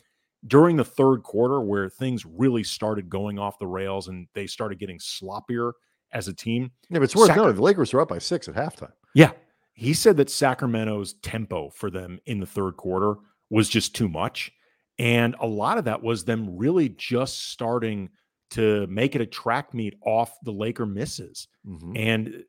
during 0.46 0.76
the 0.76 0.84
third 0.84 1.22
quarter, 1.22 1.60
where 1.60 1.88
things 1.88 2.24
really 2.24 2.64
started 2.64 3.08
going 3.08 3.38
off 3.38 3.58
the 3.58 3.66
rails 3.66 4.08
and 4.08 4.26
they 4.34 4.46
started 4.46 4.78
getting 4.78 4.98
sloppier 4.98 5.72
as 6.12 6.28
a 6.28 6.34
team. 6.34 6.70
Yeah, 6.88 6.98
but 6.98 7.04
it's 7.04 7.16
worth 7.16 7.34
noting 7.36 7.56
the 7.56 7.62
Lakers 7.62 7.92
were 7.92 8.00
up 8.00 8.08
by 8.08 8.18
six 8.18 8.48
at 8.48 8.54
halftime. 8.54 8.92
Yeah, 9.14 9.32
he 9.74 9.94
said 9.94 10.16
that 10.18 10.30
Sacramento's 10.30 11.14
tempo 11.22 11.70
for 11.70 11.90
them 11.90 12.20
in 12.26 12.40
the 12.40 12.46
third 12.46 12.76
quarter 12.76 13.16
was 13.50 13.68
just 13.68 13.94
too 13.94 14.08
much. 14.08 14.52
And 14.98 15.34
a 15.40 15.46
lot 15.46 15.78
of 15.78 15.84
that 15.84 16.02
was 16.02 16.24
them 16.24 16.56
really 16.58 16.90
just 16.90 17.48
starting 17.50 18.10
to 18.50 18.86
make 18.88 19.14
it 19.14 19.22
a 19.22 19.26
track 19.26 19.72
meet 19.72 19.94
off 20.04 20.36
the 20.42 20.52
Laker 20.52 20.84
misses. 20.84 21.48
Mm-hmm. 21.66 21.92
And 21.96 22.44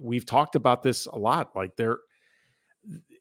we've 0.00 0.26
talked 0.26 0.56
about 0.56 0.82
this 0.82 1.06
a 1.06 1.16
lot. 1.16 1.54
Like 1.54 1.76
they're 1.76 1.98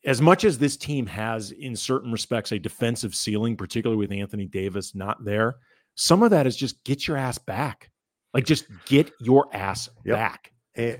as 0.05 0.21
much 0.21 0.43
as 0.43 0.57
this 0.57 0.77
team 0.77 1.05
has, 1.07 1.51
in 1.51 1.75
certain 1.75 2.11
respects, 2.11 2.51
a 2.51 2.59
defensive 2.59 3.15
ceiling, 3.15 3.55
particularly 3.55 3.99
with 3.99 4.11
Anthony 4.11 4.45
Davis 4.45 4.95
not 4.95 5.23
there, 5.23 5.55
some 5.95 6.23
of 6.23 6.31
that 6.31 6.47
is 6.47 6.55
just 6.55 6.83
get 6.83 7.07
your 7.07 7.17
ass 7.17 7.37
back. 7.37 7.89
Like 8.33 8.45
just 8.45 8.65
get 8.85 9.11
your 9.19 9.47
ass 9.53 9.89
yep. 10.03 10.17
back. 10.17 10.51
And, 10.75 10.99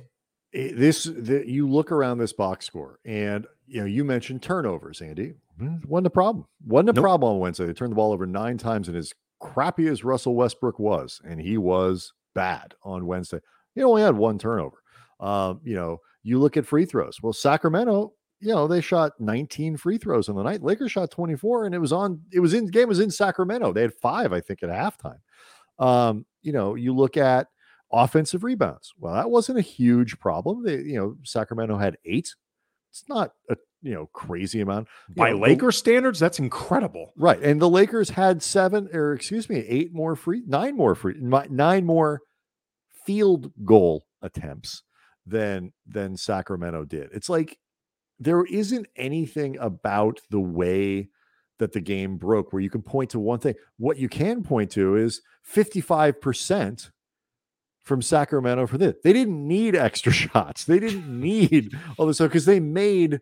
this 0.54 1.06
the, 1.06 1.44
you 1.48 1.68
look 1.68 1.92
around 1.92 2.20
this 2.20 2.34
box 2.34 2.66
score 2.66 3.00
and 3.06 3.48
you 3.66 3.80
know 3.80 3.86
you 3.86 4.04
mentioned 4.04 4.42
turnovers 4.42 5.02
andy 5.02 5.34
hmm, 5.58 5.78
wasn't 5.88 6.06
a 6.06 6.12
problem 6.12 6.46
wasn't 6.66 6.90
a 6.90 6.94
nope. 6.94 7.02
problem 7.02 7.34
on 7.34 7.40
wednesday 7.40 7.66
they 7.66 7.74
turned 7.74 7.92
the 7.92 7.96
ball 7.96 8.14
over 8.14 8.28
nine 8.28 8.58
times 8.58 8.88
and 8.88 8.96
as 8.96 9.14
crappy 9.40 9.88
as 9.88 10.04
russell 10.04 10.36
westbrook 10.36 10.78
was 10.78 11.20
and 11.28 11.42
he 11.42 11.58
was 11.58 12.14
bad 12.36 12.76
on 12.84 13.08
wednesday 13.08 13.40
he 13.74 13.84
only 13.84 14.02
had 14.02 14.16
one 14.16 14.38
turnover 14.38 14.78
um, 15.20 15.60
you 15.64 15.76
know 15.76 16.00
you 16.22 16.40
look 16.40 16.56
at 16.56 16.66
free 16.66 16.86
throws 16.86 17.18
well 17.24 17.34
sacramento 17.34 18.14
you 18.44 18.54
know 18.54 18.68
they 18.68 18.82
shot 18.82 19.14
19 19.20 19.78
free 19.78 19.98
throws 19.98 20.28
in 20.28 20.36
the 20.36 20.44
night 20.44 20.62
lakers 20.62 20.92
shot 20.92 21.10
24 21.10 21.66
and 21.66 21.76
it 21.76 21.80
was 21.80 21.94
on 21.94 22.22
it 22.32 22.40
was 22.40 22.54
in 22.54 22.68
game 22.68 22.90
was 22.90 23.00
in 23.00 23.10
sacramento 23.10 23.72
they 23.72 23.82
had 23.82 23.94
five 23.94 24.34
i 24.34 24.42
think 24.42 24.62
at 24.64 24.70
halftime 24.70 25.20
um, 25.80 26.26
you 26.42 26.52
know 26.52 26.76
you 26.76 26.94
look 26.94 27.18
at 27.18 27.48
offensive 27.94 28.44
rebounds. 28.44 28.94
Well, 28.98 29.14
that 29.14 29.30
wasn't 29.30 29.60
a 29.60 29.62
huge 29.62 30.20
problem. 30.20 30.66
They, 30.66 30.78
you 30.78 30.98
know, 30.98 31.16
Sacramento 31.24 31.78
had 31.78 31.98
eight. 32.06 32.34
It's 32.92 33.06
not 33.08 33.32
a 33.50 33.56
you 33.82 33.94
know 33.94 34.10
crazy 34.14 34.62
amount 34.62 34.88
you 35.10 35.16
by 35.16 35.32
know, 35.32 35.38
Lakers 35.38 35.78
standards. 35.78 36.20
That's 36.20 36.40
incredible, 36.40 37.14
right? 37.16 37.42
And 37.42 37.62
the 37.62 37.70
Lakers 37.70 38.10
had 38.10 38.44
seven, 38.44 38.90
or 38.94 39.14
excuse 39.14 39.50
me, 39.50 39.58
eight 39.60 39.94
more 39.94 40.16
free, 40.16 40.44
nine 40.46 40.76
more 40.76 40.96
free, 40.96 41.16
nine 41.20 41.86
more 41.86 42.22
field 43.06 43.52
goal 43.64 44.06
attempts 44.22 44.84
than 45.26 45.72
than 45.88 46.18
Sacramento 46.18 46.86
did. 46.86 47.10
It's 47.14 47.30
like 47.30 47.58
there 48.20 48.46
isn't 48.46 48.88
anything 48.96 49.58
about 49.60 50.22
the 50.30 50.40
way 50.40 51.10
that 51.60 51.74
the 51.74 51.82
game 51.82 52.18
broke 52.18 52.52
where 52.52 52.62
you 52.62 52.70
can 52.70 52.82
point 52.82 53.12
to 53.12 53.20
one 53.20 53.40
thing. 53.40 53.56
What 53.78 53.98
you 53.98 54.10
can 54.10 54.44
point 54.44 54.72
to 54.72 54.96
is 54.96 55.22
55% 55.50 56.92
from 57.84 58.02
Sacramento 58.02 58.68
for 58.68 58.78
this. 58.78 58.96
They 59.04 59.14
didn't 59.14 59.48
need 59.48 59.76
extra 59.76 60.12
shots. 60.12 60.66
They 60.66 60.80
didn't 60.80 61.08
need 61.08 61.78
all 61.98 62.06
this 62.06 62.18
stuff 62.18 62.30
because 62.30 62.46
they 62.46 62.60
made 62.60 63.20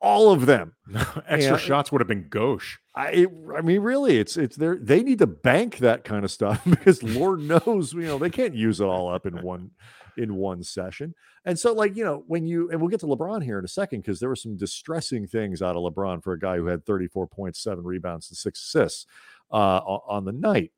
all 0.00 0.30
of 0.32 0.46
them. 0.46 0.74
extra 1.26 1.54
and, 1.54 1.60
shots 1.60 1.90
would 1.90 2.00
have 2.00 2.08
been 2.08 2.28
gauche. 2.28 2.78
I 2.94 3.26
I 3.56 3.62
mean, 3.62 3.80
really, 3.80 4.18
it's 4.18 4.36
it's 4.36 4.56
there. 4.56 4.76
They 4.76 5.02
need 5.02 5.18
to 5.20 5.26
bank 5.26 5.78
that 5.78 6.04
kind 6.04 6.24
of 6.24 6.30
stuff 6.30 6.62
because 6.68 7.02
Lord 7.02 7.40
knows, 7.40 7.92
you 7.92 8.02
know, 8.02 8.18
they 8.18 8.30
can't 8.30 8.54
use 8.54 8.80
it 8.80 8.84
all 8.84 9.12
up 9.12 9.26
in 9.26 9.42
one 9.42 9.70
in 10.16 10.34
one 10.34 10.62
session. 10.62 11.14
And 11.44 11.58
so, 11.58 11.72
like, 11.72 11.96
you 11.96 12.04
know, 12.04 12.24
when 12.26 12.46
you 12.46 12.70
and 12.70 12.80
we'll 12.80 12.90
get 12.90 13.00
to 13.00 13.06
LeBron 13.06 13.42
here 13.42 13.58
in 13.58 13.64
a 13.64 13.68
second 13.68 14.00
because 14.00 14.20
there 14.20 14.28
were 14.28 14.36
some 14.36 14.56
distressing 14.56 15.26
things 15.26 15.62
out 15.62 15.76
of 15.76 15.82
LeBron 15.82 16.22
for 16.22 16.32
a 16.32 16.38
guy 16.38 16.56
who 16.56 16.66
had 16.66 16.84
34 16.84 17.26
points, 17.26 17.62
seven 17.62 17.84
rebounds, 17.84 18.30
and 18.30 18.36
six 18.36 18.60
assists 18.62 19.06
uh, 19.50 19.78
on 19.78 20.24
the 20.24 20.32
night. 20.32 20.72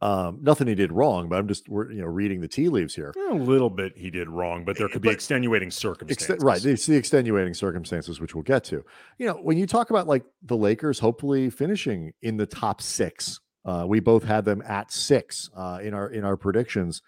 Um, 0.00 0.38
nothing 0.42 0.68
he 0.68 0.76
did 0.76 0.92
wrong, 0.92 1.28
but 1.28 1.38
I'm 1.38 1.48
just 1.48 1.68
we're 1.68 1.90
you 1.90 2.00
know 2.00 2.06
reading 2.06 2.40
the 2.40 2.46
tea 2.46 2.68
leaves 2.68 2.94
here. 2.94 3.12
A 3.30 3.34
little 3.34 3.70
bit 3.70 3.96
he 3.96 4.10
did 4.10 4.28
wrong, 4.28 4.64
but 4.64 4.76
there 4.76 4.86
eh, 4.86 4.92
could 4.92 5.02
be 5.02 5.08
but, 5.08 5.14
extenuating 5.14 5.72
circumstances. 5.72 6.30
Ex- 6.30 6.44
right, 6.44 6.64
it's 6.64 6.86
the 6.86 6.94
extenuating 6.94 7.54
circumstances 7.54 8.20
which 8.20 8.34
we'll 8.34 8.44
get 8.44 8.62
to. 8.64 8.84
You 9.18 9.26
know, 9.26 9.34
when 9.34 9.58
you 9.58 9.66
talk 9.66 9.90
about 9.90 10.06
like 10.06 10.24
the 10.42 10.56
Lakers, 10.56 11.00
hopefully 11.00 11.50
finishing 11.50 12.12
in 12.22 12.36
the 12.36 12.46
top 12.46 12.80
six, 12.80 13.40
uh, 13.64 13.86
we 13.88 13.98
both 13.98 14.22
had 14.22 14.44
them 14.44 14.62
at 14.62 14.92
six 14.92 15.50
uh, 15.56 15.80
in 15.82 15.94
our 15.94 16.10
in 16.10 16.24
our 16.24 16.36
predictions. 16.36 17.02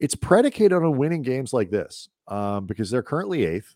It's 0.00 0.14
predicated 0.14 0.72
on 0.72 0.96
winning 0.98 1.22
games 1.22 1.52
like 1.52 1.70
this 1.70 2.08
um, 2.28 2.66
because 2.66 2.90
they're 2.90 3.02
currently 3.02 3.44
eighth, 3.44 3.74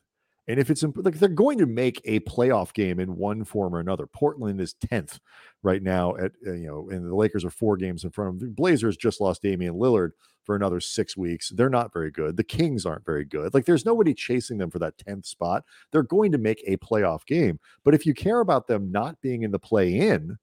And 0.49 0.59
if 0.59 0.71
it's 0.71 0.83
like 0.83 1.19
they're 1.19 1.29
going 1.29 1.59
to 1.59 1.67
make 1.67 2.01
a 2.05 2.21
playoff 2.21 2.73
game 2.75 3.01
in 3.01 3.17
one 3.17 3.45
form 3.45 3.75
or 3.75 3.81
another. 3.81 4.07
Portland 4.07 4.61
is 4.61 4.75
10th 4.75 5.19
right 5.63 5.83
now 5.83 6.17
at 6.17 6.33
uh, 6.47 6.53
you 6.53 6.67
know, 6.67 6.89
and 6.91 7.07
the 7.07 7.15
Lakers 7.17 7.45
are 7.45 7.51
four 7.51 7.77
games 7.77 8.05
in 8.05 8.11
front 8.11 8.31
of 8.31 8.41
them. 8.41 8.49
The 8.49 8.55
Blazers 8.55 8.97
just 8.97 9.21
lost 9.21 9.43
Damian 9.43 9.75
Lillard 9.75 10.11
for 10.45 10.57
another 10.57 10.81
6 10.81 11.17
weeks. 11.17 11.51
They're 11.51 11.71
not 11.71 11.93
very 11.93 12.11
good. 12.11 12.37
The 12.37 12.45
Kings 12.45 12.87
aren't 12.87 13.05
very 13.07 13.25
good. 13.27 13.55
Like 13.55 13.67
there's 13.67 13.85
nobody 13.87 14.15
chasing 14.15 14.59
them 14.59 14.71
for 14.71 14.79
that 14.81 14.97
10th 14.99 15.27
spot. 15.27 15.65
They're 15.93 16.03
going 16.03 16.33
to 16.33 16.39
make 16.39 16.63
a 16.67 16.79
playoff 16.79 17.27
game. 17.27 17.61
But 17.85 17.95
if 17.95 18.07
you 18.07 18.15
care 18.15 18.41
about 18.41 18.67
them 18.67 18.91
not 18.91 19.21
being 19.21 19.43
in 19.43 19.51
the 19.53 19.59
play 19.59 19.95
in, 19.95 20.39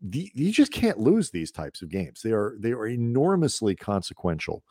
the, 0.00 0.30
you 0.34 0.52
just 0.52 0.72
can't 0.72 0.98
lose 0.98 1.30
these 1.30 1.50
types 1.50 1.82
of 1.82 1.88
games. 1.88 2.22
They 2.22 2.32
are 2.32 2.56
they 2.58 2.72
are 2.72 2.86
enormously 2.86 3.74
consequential 3.74 4.62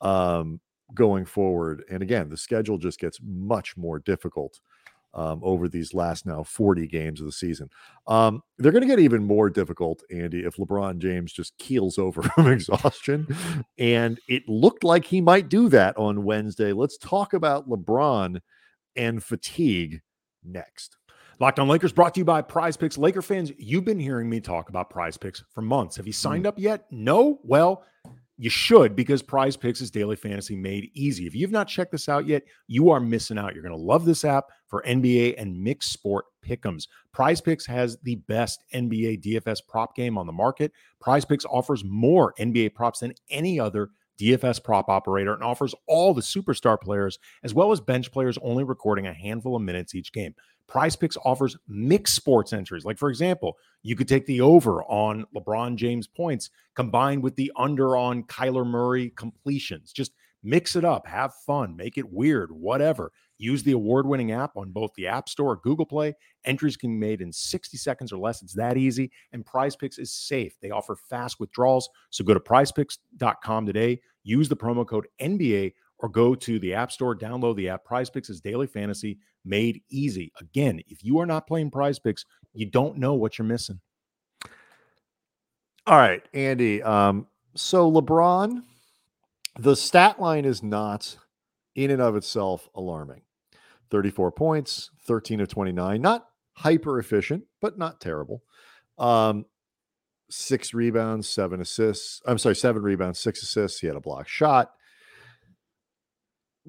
um, 0.00 0.60
going 0.94 1.24
forward. 1.24 1.84
And 1.90 2.02
again, 2.02 2.28
the 2.28 2.36
schedule 2.36 2.78
just 2.78 2.98
gets 2.98 3.18
much 3.22 3.76
more 3.76 3.98
difficult 3.98 4.60
um, 5.14 5.40
over 5.42 5.68
these 5.68 5.92
last 5.92 6.26
now 6.26 6.42
40 6.42 6.86
games 6.86 7.20
of 7.20 7.26
the 7.26 7.32
season. 7.32 7.68
Um, 8.06 8.42
they're 8.58 8.72
going 8.72 8.82
to 8.82 8.88
get 8.88 9.00
even 9.00 9.24
more 9.24 9.50
difficult, 9.50 10.02
Andy, 10.10 10.40
if 10.40 10.56
LeBron 10.56 10.98
James 10.98 11.32
just 11.32 11.56
keels 11.58 11.98
over 11.98 12.22
from 12.34 12.50
exhaustion. 12.50 13.26
and 13.78 14.20
it 14.28 14.48
looked 14.48 14.84
like 14.84 15.04
he 15.04 15.20
might 15.20 15.48
do 15.48 15.68
that 15.70 15.96
on 15.96 16.24
Wednesday. 16.24 16.72
Let's 16.72 16.96
talk 16.96 17.32
about 17.32 17.68
LeBron 17.68 18.40
and 18.96 19.22
fatigue 19.22 20.00
next. 20.44 20.96
Locked 21.40 21.58
on 21.58 21.68
Lakers 21.68 21.92
brought 21.92 22.14
to 22.14 22.20
you 22.20 22.24
by 22.24 22.42
Prize 22.42 22.76
Picks. 22.76 22.98
Laker 22.98 23.22
fans, 23.22 23.50
you've 23.56 23.84
been 23.84 23.98
hearing 23.98 24.28
me 24.28 24.40
talk 24.40 24.68
about 24.68 24.90
Prize 24.90 25.16
Picks 25.16 25.42
for 25.50 25.62
months. 25.62 25.96
Have 25.96 26.06
you 26.06 26.12
signed 26.12 26.46
up 26.46 26.58
yet? 26.58 26.84
No? 26.90 27.40
Well, 27.42 27.82
you 28.40 28.48
should 28.48 28.96
because 28.96 29.20
Prize 29.20 29.54
Picks 29.54 29.82
is 29.82 29.90
daily 29.90 30.16
fantasy 30.16 30.56
made 30.56 30.90
easy. 30.94 31.26
If 31.26 31.34
you've 31.34 31.50
not 31.50 31.68
checked 31.68 31.92
this 31.92 32.08
out 32.08 32.26
yet, 32.26 32.42
you 32.68 32.88
are 32.88 32.98
missing 32.98 33.36
out. 33.36 33.52
You're 33.52 33.62
going 33.62 33.76
to 33.76 33.80
love 33.80 34.06
this 34.06 34.24
app 34.24 34.46
for 34.66 34.82
NBA 34.88 35.34
and 35.36 35.62
mixed 35.62 35.92
sport 35.92 36.24
pick'ems. 36.42 36.88
Prize 37.12 37.42
Picks 37.42 37.66
has 37.66 37.98
the 38.02 38.14
best 38.14 38.64
NBA 38.74 39.22
DFS 39.22 39.58
prop 39.68 39.94
game 39.94 40.16
on 40.16 40.26
the 40.26 40.32
market. 40.32 40.72
Prize 41.02 41.26
Picks 41.26 41.44
offers 41.44 41.84
more 41.84 42.32
NBA 42.40 42.72
props 42.72 43.00
than 43.00 43.12
any 43.28 43.60
other 43.60 43.90
DFS 44.18 44.64
prop 44.64 44.88
operator 44.88 45.34
and 45.34 45.44
offers 45.44 45.74
all 45.86 46.14
the 46.14 46.22
superstar 46.22 46.80
players 46.80 47.18
as 47.42 47.52
well 47.52 47.72
as 47.72 47.80
bench 47.80 48.10
players 48.10 48.38
only 48.42 48.64
recording 48.64 49.06
a 49.06 49.12
handful 49.12 49.54
of 49.54 49.60
minutes 49.60 49.94
each 49.94 50.14
game. 50.14 50.34
Prize 50.70 50.94
Picks 50.94 51.16
offers 51.24 51.56
mixed 51.66 52.14
sports 52.14 52.52
entries. 52.52 52.84
Like, 52.84 52.96
for 52.96 53.10
example, 53.10 53.58
you 53.82 53.96
could 53.96 54.06
take 54.06 54.24
the 54.26 54.40
over 54.40 54.84
on 54.84 55.26
LeBron 55.34 55.74
James 55.74 56.06
points 56.06 56.48
combined 56.76 57.24
with 57.24 57.34
the 57.34 57.50
under 57.56 57.96
on 57.96 58.22
Kyler 58.22 58.64
Murray 58.64 59.10
completions. 59.16 59.92
Just 59.92 60.12
mix 60.44 60.76
it 60.76 60.84
up, 60.84 61.08
have 61.08 61.34
fun, 61.44 61.76
make 61.76 61.98
it 61.98 62.10
weird, 62.10 62.52
whatever. 62.52 63.10
Use 63.36 63.64
the 63.64 63.72
award 63.72 64.06
winning 64.06 64.30
app 64.30 64.56
on 64.56 64.70
both 64.70 64.92
the 64.94 65.08
App 65.08 65.28
Store 65.28 65.52
or 65.52 65.56
Google 65.56 65.86
Play. 65.86 66.14
Entries 66.44 66.76
can 66.76 66.90
be 66.90 67.06
made 67.06 67.20
in 67.20 67.32
60 67.32 67.76
seconds 67.76 68.12
or 68.12 68.18
less. 68.18 68.40
It's 68.40 68.54
that 68.54 68.76
easy. 68.76 69.10
And 69.32 69.44
Prize 69.44 69.74
Picks 69.74 69.98
is 69.98 70.12
safe. 70.12 70.54
They 70.62 70.70
offer 70.70 70.94
fast 70.94 71.40
withdrawals. 71.40 71.90
So 72.10 72.22
go 72.22 72.32
to 72.32 72.40
prizepicks.com 72.40 73.66
today, 73.66 74.00
use 74.22 74.48
the 74.48 74.56
promo 74.56 74.86
code 74.86 75.08
NBA 75.20 75.72
or 76.02 76.08
go 76.08 76.34
to 76.34 76.58
the 76.58 76.74
App 76.74 76.90
Store, 76.92 77.16
download 77.16 77.56
the 77.56 77.68
app. 77.68 77.84
Prize 77.84 78.10
Picks 78.10 78.30
is 78.30 78.40
daily 78.40 78.66
fantasy 78.66 79.18
made 79.44 79.82
easy. 79.90 80.32
Again, 80.40 80.80
if 80.88 81.04
you 81.04 81.18
are 81.18 81.26
not 81.26 81.46
playing 81.46 81.70
Prize 81.70 81.98
Picks, 81.98 82.24
you 82.52 82.66
don't 82.66 82.98
know 82.98 83.14
what 83.14 83.38
you're 83.38 83.46
missing. 83.46 83.80
All 85.86 85.96
right, 85.96 86.22
Andy. 86.34 86.82
Um, 86.82 87.26
so 87.54 87.90
LeBron, 87.90 88.62
the 89.58 89.76
stat 89.76 90.20
line 90.20 90.44
is 90.44 90.62
not 90.62 91.16
in 91.74 91.90
and 91.90 92.02
of 92.02 92.16
itself 92.16 92.68
alarming. 92.74 93.22
34 93.90 94.32
points, 94.32 94.90
13 95.06 95.40
of 95.40 95.48
29, 95.48 96.00
not 96.00 96.26
hyper 96.52 96.98
efficient, 96.98 97.44
but 97.60 97.78
not 97.78 98.00
terrible. 98.00 98.42
Um, 98.98 99.46
six 100.28 100.72
rebounds, 100.72 101.28
seven 101.28 101.60
assists. 101.60 102.22
I'm 102.26 102.38
sorry, 102.38 102.54
seven 102.56 102.82
rebounds, 102.82 103.18
six 103.18 103.42
assists. 103.42 103.80
He 103.80 103.86
had 103.86 103.96
a 103.96 104.00
block 104.00 104.28
shot. 104.28 104.70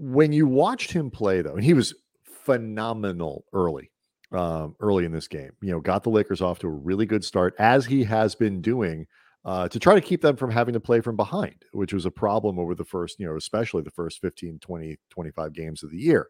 When 0.04 0.34
you 0.34 0.48
watched 0.48 0.92
him 0.92 1.12
play, 1.12 1.44
though, 1.44 1.54
and 1.54 1.64
he 1.64 1.76
was 1.76 1.94
phenomenal 2.24 3.46
early, 3.54 3.92
um, 4.32 4.76
early 4.80 5.06
in 5.06 5.12
this 5.12 5.28
game. 5.28 5.52
You 5.62 5.72
know, 5.72 5.80
got 5.80 6.02
the 6.04 6.10
Lakers 6.10 6.42
off 6.42 6.58
to 6.60 6.68
a 6.68 6.72
really 6.72 7.06
good 7.06 7.24
start, 7.24 7.54
as 7.60 7.86
he 7.86 8.04
has 8.06 8.34
been 8.34 8.62
doing 8.62 9.06
uh, 9.46 9.68
to 9.70 9.80
try 9.80 9.94
to 9.94 10.02
keep 10.02 10.22
them 10.22 10.36
from 10.36 10.52
having 10.52 10.74
to 10.74 10.80
play 10.80 11.02
from 11.02 11.16
behind, 11.16 11.66
which 11.72 11.94
was 11.94 12.06
a 12.06 12.12
problem 12.12 12.60
over 12.60 12.76
the 12.76 12.86
first, 12.86 13.20
you 13.20 13.28
know, 13.28 13.36
especially 13.36 13.82
the 13.84 13.92
first 13.92 14.20
15, 14.22 14.60
20, 14.60 14.98
25 15.10 15.54
games 15.54 15.84
of 15.84 15.92
the 15.92 15.98
year. 15.98 16.28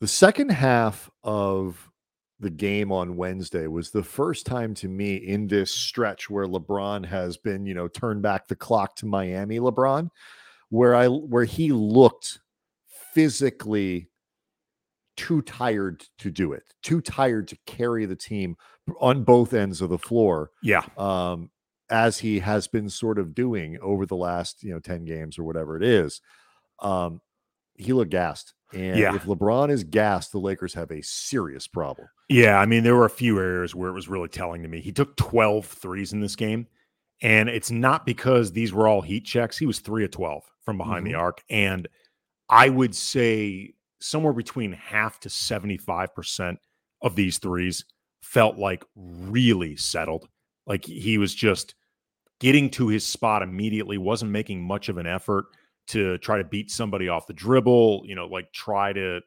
The 0.00 0.08
second 0.08 0.50
half 0.50 1.10
of 1.24 1.90
the 2.38 2.50
game 2.50 2.92
on 2.92 3.16
Wednesday 3.16 3.66
was 3.66 3.90
the 3.90 4.02
first 4.02 4.44
time 4.44 4.74
to 4.74 4.88
me 4.88 5.16
in 5.16 5.46
this 5.46 5.72
stretch 5.72 6.28
where 6.28 6.46
LeBron 6.46 7.06
has 7.06 7.38
been, 7.38 7.64
you 7.64 7.72
know, 7.72 7.88
turn 7.88 8.20
back 8.20 8.46
the 8.46 8.56
clock 8.56 8.96
to 8.96 9.06
Miami 9.06 9.58
LeBron, 9.58 10.10
where 10.70 10.94
I 10.94 11.06
where 11.08 11.44
he 11.44 11.72
looked 11.72 12.40
physically 13.12 14.08
too 15.16 15.40
tired 15.42 16.04
to 16.18 16.30
do 16.30 16.52
it, 16.52 16.62
too 16.82 17.00
tired 17.00 17.48
to 17.48 17.56
carry 17.66 18.04
the 18.04 18.16
team 18.16 18.56
on 19.00 19.24
both 19.24 19.54
ends 19.54 19.80
of 19.80 19.88
the 19.90 19.98
floor. 19.98 20.50
Yeah. 20.62 20.84
Um, 20.98 21.50
as 21.88 22.18
he 22.18 22.40
has 22.40 22.66
been 22.66 22.90
sort 22.90 23.18
of 23.18 23.34
doing 23.34 23.78
over 23.80 24.04
the 24.06 24.16
last, 24.16 24.62
you 24.62 24.72
know, 24.72 24.80
10 24.80 25.04
games 25.04 25.38
or 25.38 25.44
whatever 25.44 25.76
it 25.76 25.84
is. 25.84 26.20
Um, 26.80 27.20
he 27.76 27.92
looked 27.92 28.10
gassed. 28.10 28.54
And 28.74 28.98
Yeah. 28.98 29.14
if 29.14 29.22
LeBron 29.24 29.70
is 29.70 29.84
gassed, 29.84 30.32
the 30.32 30.40
Lakers 30.40 30.74
have 30.74 30.90
a 30.90 31.00
serious 31.02 31.68
problem. 31.68 32.08
Yeah, 32.28 32.58
I 32.58 32.66
mean, 32.66 32.82
there 32.82 32.96
were 32.96 33.04
a 33.04 33.10
few 33.10 33.38
areas 33.38 33.74
where 33.74 33.88
it 33.88 33.94
was 33.94 34.08
really 34.08 34.28
telling 34.28 34.62
to 34.62 34.68
me. 34.68 34.80
He 34.80 34.90
took 34.90 35.16
12 35.16 35.64
threes 35.64 36.12
in 36.12 36.20
this 36.20 36.34
game, 36.34 36.66
and 37.22 37.48
it's 37.48 37.70
not 37.70 38.04
because 38.04 38.52
these 38.52 38.72
were 38.72 38.88
all 38.88 39.00
heat 39.00 39.24
checks. 39.24 39.56
He 39.56 39.66
was 39.66 39.78
3 39.78 40.04
of 40.04 40.10
12 40.10 40.44
from 40.64 40.78
behind 40.78 41.06
the 41.06 41.12
mm-hmm. 41.12 41.20
arc. 41.20 41.42
And 41.48 41.88
I 42.48 42.68
would 42.68 42.94
say 42.94 43.74
somewhere 44.00 44.32
between 44.32 44.72
half 44.72 45.18
to 45.20 45.28
75% 45.28 46.58
of 47.02 47.16
these 47.16 47.38
threes 47.38 47.84
felt 48.20 48.58
like 48.58 48.84
really 48.94 49.76
settled. 49.76 50.28
Like 50.66 50.84
he 50.84 51.18
was 51.18 51.34
just 51.34 51.74
getting 52.40 52.68
to 52.70 52.88
his 52.88 53.06
spot 53.06 53.42
immediately, 53.42 53.98
wasn't 53.98 54.30
making 54.30 54.62
much 54.62 54.88
of 54.88 54.98
an 54.98 55.06
effort 55.06 55.46
to 55.88 56.18
try 56.18 56.36
to 56.38 56.44
beat 56.44 56.70
somebody 56.70 57.08
off 57.08 57.26
the 57.26 57.32
dribble, 57.32 58.02
you 58.04 58.14
know, 58.14 58.26
like 58.26 58.52
try 58.52 58.92
to 58.92 59.20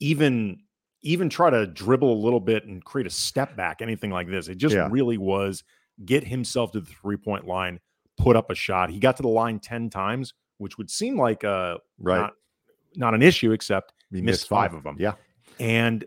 even 0.00 0.60
even 1.02 1.28
try 1.28 1.50
to 1.50 1.66
dribble 1.66 2.10
a 2.10 2.22
little 2.24 2.40
bit 2.40 2.64
and 2.64 2.82
create 2.82 3.06
a 3.06 3.10
step 3.10 3.54
back, 3.56 3.82
anything 3.82 4.10
like 4.10 4.26
this. 4.26 4.48
It 4.48 4.56
just 4.56 4.74
Yeah. 4.74 4.88
really 4.90 5.18
was 5.18 5.62
get 6.04 6.24
himself 6.24 6.72
to 6.72 6.80
the 6.80 6.90
three 6.90 7.16
point 7.16 7.46
line, 7.46 7.80
put 8.18 8.36
up 8.36 8.50
a 8.50 8.54
shot. 8.54 8.90
He 8.90 8.98
got 8.98 9.16
to 9.16 9.22
the 9.22 9.28
line 9.28 9.58
10 9.60 9.90
times, 9.90 10.34
which 10.58 10.78
would 10.78 10.90
seem 10.90 11.18
like 11.18 11.44
uh 11.44 11.78
Right. 11.98 12.18
not, 12.20 12.32
not 12.96 13.14
an 13.14 13.22
issue, 13.22 13.52
except 13.52 13.92
He 14.10 14.20
missed 14.22 14.48
five 14.48 14.74
of 14.74 14.82
them. 14.82 14.96
Yeah. 14.98 15.14
and 15.58 16.04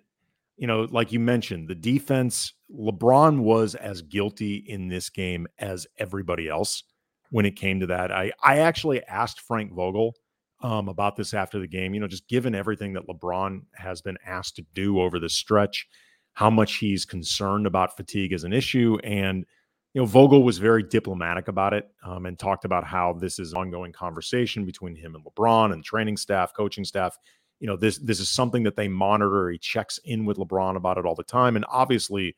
you 0.57 0.65
know, 0.65 0.87
like 0.89 1.11
you 1.11 1.19
mentioned, 1.19 1.67
the 1.67 1.75
defense, 1.75 2.53
LeBron 2.75 3.41
was 3.41 3.75
as 3.75 4.01
guilty 4.01 4.55
in 4.55 4.87
this 4.87 5.07
game 5.11 5.45
as 5.59 5.85
everybody 5.99 6.49
else 6.49 6.81
when 7.29 7.45
it 7.45 7.55
came 7.55 7.79
to 7.79 7.85
that. 7.87 8.11
I 8.11 8.31
I 8.43 8.59
actually 8.59 9.03
asked 9.05 9.41
Frank 9.41 9.71
Vogel 9.73 10.15
um, 10.61 10.89
about 10.89 11.15
this 11.15 11.35
after 11.35 11.59
the 11.59 11.67
game. 11.67 11.93
You 11.93 11.99
know, 11.99 12.07
just 12.07 12.27
given 12.27 12.55
everything 12.55 12.93
that 12.93 13.07
LeBron 13.07 13.61
has 13.75 14.01
been 14.01 14.17
asked 14.25 14.55
to 14.55 14.65
do 14.73 14.99
over 14.99 15.19
the 15.19 15.29
stretch, 15.29 15.87
how 16.33 16.49
much 16.49 16.77
he's 16.77 17.05
concerned 17.05 17.67
about 17.67 17.95
fatigue 17.95 18.33
as 18.33 18.43
an 18.43 18.51
issue, 18.53 18.97
and 19.03 19.45
you 19.93 20.01
know, 20.01 20.05
Vogel 20.05 20.43
was 20.43 20.57
very 20.57 20.83
diplomatic 20.83 21.47
about 21.47 21.73
it 21.73 21.89
um, 22.03 22.25
and 22.25 22.37
talked 22.37 22.65
about 22.65 22.83
how 22.83 23.13
this 23.13 23.39
is 23.39 23.53
ongoing 23.53 23.91
conversation 23.91 24.65
between 24.65 24.95
him 24.95 25.15
and 25.15 25.23
LeBron 25.25 25.73
and 25.73 25.83
training 25.83 26.17
staff, 26.17 26.53
coaching 26.53 26.83
staff. 26.83 27.17
You 27.59 27.67
know, 27.67 27.75
this 27.75 27.97
this 27.97 28.19
is 28.19 28.29
something 28.29 28.63
that 28.63 28.75
they 28.75 28.87
monitor. 28.87 29.49
He 29.49 29.57
checks 29.57 29.99
in 30.05 30.25
with 30.25 30.37
LeBron 30.37 30.75
about 30.75 30.97
it 30.97 31.05
all 31.05 31.15
the 31.15 31.23
time, 31.23 31.55
and 31.55 31.65
obviously, 31.69 32.35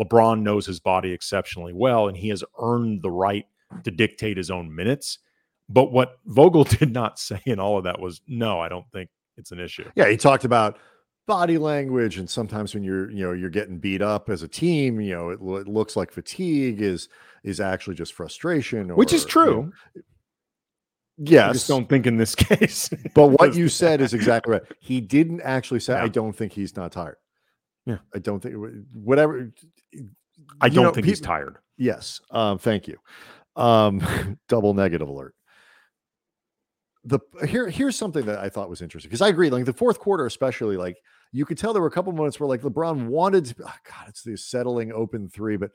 LeBron 0.00 0.40
knows 0.40 0.64
his 0.64 0.80
body 0.80 1.12
exceptionally 1.12 1.74
well, 1.74 2.08
and 2.08 2.16
he 2.16 2.28
has 2.28 2.42
earned 2.58 3.02
the 3.02 3.10
right 3.10 3.44
to 3.84 3.90
dictate 3.90 4.36
his 4.36 4.50
own 4.50 4.74
minutes. 4.74 5.18
But 5.68 5.92
what 5.92 6.18
Vogel 6.26 6.64
did 6.78 6.92
not 6.92 7.18
say 7.18 7.40
in 7.44 7.58
all 7.58 7.78
of 7.78 7.84
that 7.84 8.00
was, 8.00 8.20
no, 8.26 8.60
I 8.60 8.68
don't 8.68 8.90
think 8.92 9.10
it's 9.36 9.52
an 9.52 9.60
issue. 9.60 9.90
Yeah, 9.94 10.08
he 10.08 10.16
talked 10.16 10.44
about 10.44 10.78
body 11.26 11.56
language 11.58 12.18
and 12.18 12.28
sometimes 12.28 12.74
when 12.74 12.82
you're 12.82 13.10
you 13.10 13.24
know 13.24 13.32
you're 13.32 13.48
getting 13.50 13.78
beat 13.78 14.02
up 14.02 14.28
as 14.28 14.42
a 14.42 14.48
team 14.48 15.00
you 15.00 15.14
know 15.14 15.30
it, 15.30 15.34
it 15.34 15.68
looks 15.68 15.94
like 15.96 16.10
fatigue 16.10 16.80
is 16.82 17.08
is 17.44 17.60
actually 17.60 17.94
just 17.94 18.12
frustration 18.12 18.88
Which 18.96 19.12
is 19.12 19.24
or, 19.24 19.26
you 19.26 19.30
true. 19.30 19.72
know, 21.18 21.48
I 21.48 21.52
just 21.52 21.68
don't 21.68 21.88
think 21.88 22.06
in 22.06 22.16
this 22.16 22.34
case. 22.48 22.90
but 23.14 23.28
what 23.28 23.54
you 23.54 23.68
said 23.68 24.00
is 24.00 24.14
exactly 24.14 24.52
right 24.54 24.62
he 24.80 25.00
didn't 25.00 25.40
actually 25.42 25.80
say 25.80 25.94
i 25.94 26.08
don't 26.08 26.32
think 26.34 26.52
he's 26.52 26.74
not 26.76 26.90
tired 26.92 27.16
Yeah. 27.86 27.98
i 28.14 28.18
don't 28.18 28.40
think 28.42 28.56
whatever 28.92 29.52
I 30.60 30.68
don't 30.68 30.84
know, 30.84 30.92
think 30.92 31.06
he's 31.06 31.20
tired. 31.20 31.58
Yes. 31.76 32.20
Um, 32.30 32.58
thank 32.58 32.88
you. 32.88 32.96
Um, 33.54 34.38
double 34.48 34.72
negative 34.74 35.08
alert. 35.08 35.34
The 37.04 37.18
here 37.46 37.68
here's 37.68 37.96
something 37.96 38.24
that 38.26 38.38
I 38.38 38.48
thought 38.48 38.70
was 38.70 38.82
interesting 38.82 39.08
because 39.08 39.22
I 39.22 39.28
agree. 39.28 39.50
Like 39.50 39.64
the 39.64 39.72
fourth 39.72 39.98
quarter, 39.98 40.26
especially, 40.26 40.76
like 40.76 40.98
you 41.32 41.44
could 41.44 41.58
tell 41.58 41.72
there 41.72 41.82
were 41.82 41.88
a 41.88 41.92
couple 41.92 42.12
moments 42.12 42.38
where 42.38 42.48
like 42.48 42.62
LeBron 42.62 43.06
wanted 43.06 43.46
to. 43.46 43.54
Oh 43.66 43.74
God, 43.88 44.08
it's 44.08 44.22
the 44.22 44.36
settling 44.36 44.92
open 44.92 45.28
three, 45.28 45.56
but 45.56 45.70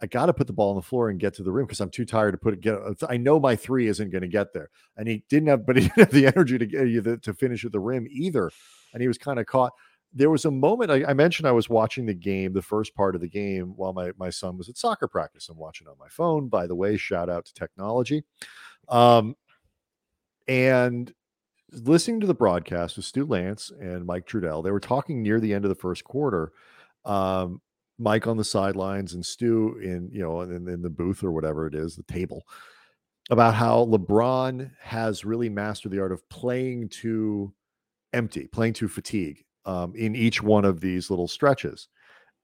I 0.00 0.06
got 0.06 0.26
to 0.26 0.34
put 0.34 0.48
the 0.48 0.52
ball 0.52 0.70
on 0.70 0.76
the 0.76 0.82
floor 0.82 1.10
and 1.10 1.20
get 1.20 1.34
to 1.34 1.44
the 1.44 1.52
rim 1.52 1.66
because 1.66 1.80
I'm 1.80 1.90
too 1.90 2.04
tired 2.04 2.32
to 2.32 2.38
put 2.38 2.54
it. 2.54 2.60
Get 2.60 2.76
I 3.08 3.16
know 3.16 3.38
my 3.38 3.54
three 3.54 3.86
isn't 3.86 4.10
going 4.10 4.22
to 4.22 4.28
get 4.28 4.52
there, 4.52 4.70
and 4.96 5.06
he 5.06 5.22
didn't 5.28 5.48
have, 5.48 5.64
but 5.64 5.76
he 5.76 5.82
didn't 5.96 5.98
have 5.98 6.10
the 6.10 6.26
energy 6.26 6.58
to 6.58 6.66
get 6.66 7.22
to 7.22 7.34
finish 7.34 7.64
at 7.64 7.70
the 7.70 7.80
rim 7.80 8.08
either, 8.10 8.50
and 8.92 9.00
he 9.00 9.08
was 9.08 9.18
kind 9.18 9.38
of 9.38 9.46
caught. 9.46 9.72
There 10.14 10.28
was 10.28 10.44
a 10.44 10.50
moment 10.50 10.90
I, 10.90 11.04
I, 11.04 11.14
mentioned 11.14 11.48
I 11.48 11.52
was 11.52 11.70
watching 11.70 12.04
the 12.04 12.12
game, 12.12 12.52
the 12.52 12.60
first 12.60 12.94
part 12.94 13.14
of 13.14 13.22
the 13.22 13.28
game, 13.28 13.74
while 13.76 13.92
my 13.92 14.10
my 14.18 14.30
son 14.30 14.58
was 14.58 14.68
at 14.68 14.76
soccer 14.76 15.06
practice. 15.06 15.48
I'm 15.48 15.56
watching 15.56 15.86
on 15.86 15.94
my 15.98 16.08
phone. 16.08 16.48
By 16.48 16.66
the 16.66 16.74
way, 16.74 16.96
shout 16.96 17.30
out 17.30 17.46
to 17.46 17.54
technology. 17.54 18.24
Um, 18.88 19.36
and 20.48 21.12
listening 21.72 22.20
to 22.20 22.26
the 22.26 22.34
broadcast 22.34 22.96
with 22.96 23.06
Stu 23.06 23.26
Lantz 23.26 23.70
and 23.80 24.04
Mike 24.04 24.26
Trudell, 24.26 24.62
they 24.62 24.70
were 24.70 24.80
talking 24.80 25.22
near 25.22 25.40
the 25.40 25.54
end 25.54 25.64
of 25.64 25.68
the 25.68 25.74
first 25.74 26.04
quarter. 26.04 26.52
Um, 27.04 27.60
Mike 27.98 28.26
on 28.26 28.36
the 28.36 28.44
sidelines 28.44 29.14
and 29.14 29.24
Stu 29.24 29.78
in 29.78 30.08
you 30.12 30.20
know 30.20 30.40
in, 30.40 30.68
in 30.68 30.82
the 30.82 30.90
booth 30.90 31.22
or 31.22 31.30
whatever 31.30 31.66
it 31.66 31.74
is, 31.74 31.94
the 31.94 32.02
table, 32.04 32.42
about 33.30 33.54
how 33.54 33.86
LeBron 33.86 34.70
has 34.80 35.24
really 35.24 35.48
mastered 35.48 35.92
the 35.92 36.00
art 36.00 36.12
of 36.12 36.28
playing 36.28 36.88
to 36.88 37.52
empty, 38.12 38.46
playing 38.48 38.72
to 38.74 38.88
fatigue 38.88 39.44
um, 39.64 39.94
in 39.94 40.16
each 40.16 40.42
one 40.42 40.64
of 40.64 40.80
these 40.80 41.10
little 41.10 41.28
stretches, 41.28 41.88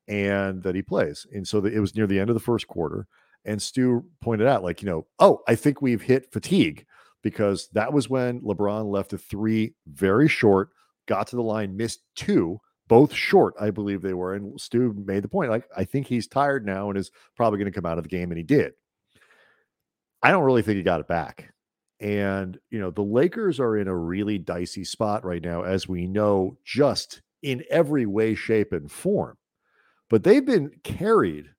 and 0.07 0.63
that 0.63 0.75
he 0.75 0.83
plays. 0.83 1.27
And 1.33 1.47
so 1.47 1.61
the, 1.61 1.71
it 1.71 1.81
was 1.81 1.95
near 1.95 2.07
the 2.07 2.21
end 2.21 2.31
of 2.31 2.35
the 2.35 2.41
first 2.41 2.69
quarter, 2.69 3.07
and 3.45 3.61
Stu 3.61 4.05
pointed 4.21 4.47
out, 4.47 4.63
like 4.63 4.83
you 4.83 4.89
know, 4.89 5.07
oh, 5.19 5.43
I 5.49 5.55
think 5.55 5.83
we've 5.83 6.03
hit 6.03 6.33
fatigue 6.33 6.87
because 7.23 7.69
that 7.73 7.93
was 7.93 8.09
when 8.09 8.41
LeBron 8.41 8.91
left 8.91 9.13
a 9.13 9.19
three 9.19 9.75
very 9.87 10.29
short, 10.29 10.71
got 11.07 11.27
to 11.29 11.37
the 11.37 11.43
line, 11.43 11.77
missed 11.77 12.03
two 12.15 12.61
both 12.89 13.13
short, 13.13 13.55
I 13.61 13.71
believe 13.71 14.03
they 14.03 14.15
were. 14.15 14.35
And 14.35 14.59
Stu 14.59 14.95
made 15.07 15.23
the 15.23 15.29
point, 15.29 15.51
like, 15.51 15.69
I 15.77 15.85
think 15.85 16.07
he's 16.07 16.27
tired 16.27 16.67
now 16.67 16.89
and 16.89 16.99
is 16.99 17.11
probably 17.37 17.59
going 17.59 17.71
to 17.71 17.75
come 17.75 17.87
out 17.87 17.99
of 17.99 18.05
the 18.05 18.09
game. 18.09 18.31
And 18.31 18.39
he 18.39 18.43
did. 18.43 18.73
I 20.23 20.31
don't 20.31 20.45
really 20.45 20.63
think 20.63 20.79
he 20.79 20.83
got 20.83 21.01
it 21.01 21.07
back. 21.07 21.53
And, 22.01 22.59
you 22.71 22.81
know, 22.81 22.91
the 22.91 23.03
Lakers 23.03 23.61
are 23.61 23.77
in 23.77 23.89
a 23.89 23.97
really 23.97 24.39
dicey 24.39 24.85
spot 24.85 25.25
right 25.25 25.43
now, 25.43 25.63
as 25.63 25.87
we 25.87 26.07
know, 26.07 26.57
just 26.65 27.23
in 27.43 27.63
every 27.71 28.07
way, 28.07 28.35
shape, 28.35 28.73
and 28.73 28.91
form. 28.91 29.37
But 30.09 30.25
they've 30.25 30.45
been 30.45 30.71
carried 30.83 31.51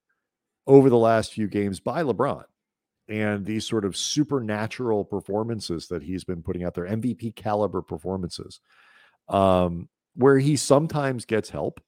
over 0.66 0.90
the 0.90 0.98
last 0.98 1.34
few 1.34 1.48
games 1.48 1.80
by 1.80 2.04
LeBron 2.04 2.44
and 3.10 3.46
these 3.46 3.66
sort 3.66 3.86
of 3.86 3.98
supernatural 3.98 5.04
performances 5.04 5.88
that 5.88 6.04
he's 6.04 6.24
been 6.24 6.44
putting 6.44 6.64
out 6.64 6.76
there, 6.76 6.86
MVP 6.86 7.36
caliber 7.36 7.82
performances. 7.82 8.62
Um, 9.28 9.90
where 10.16 10.38
he 10.38 10.56
sometimes 10.56 11.26
gets 11.26 11.50
help 11.50 11.82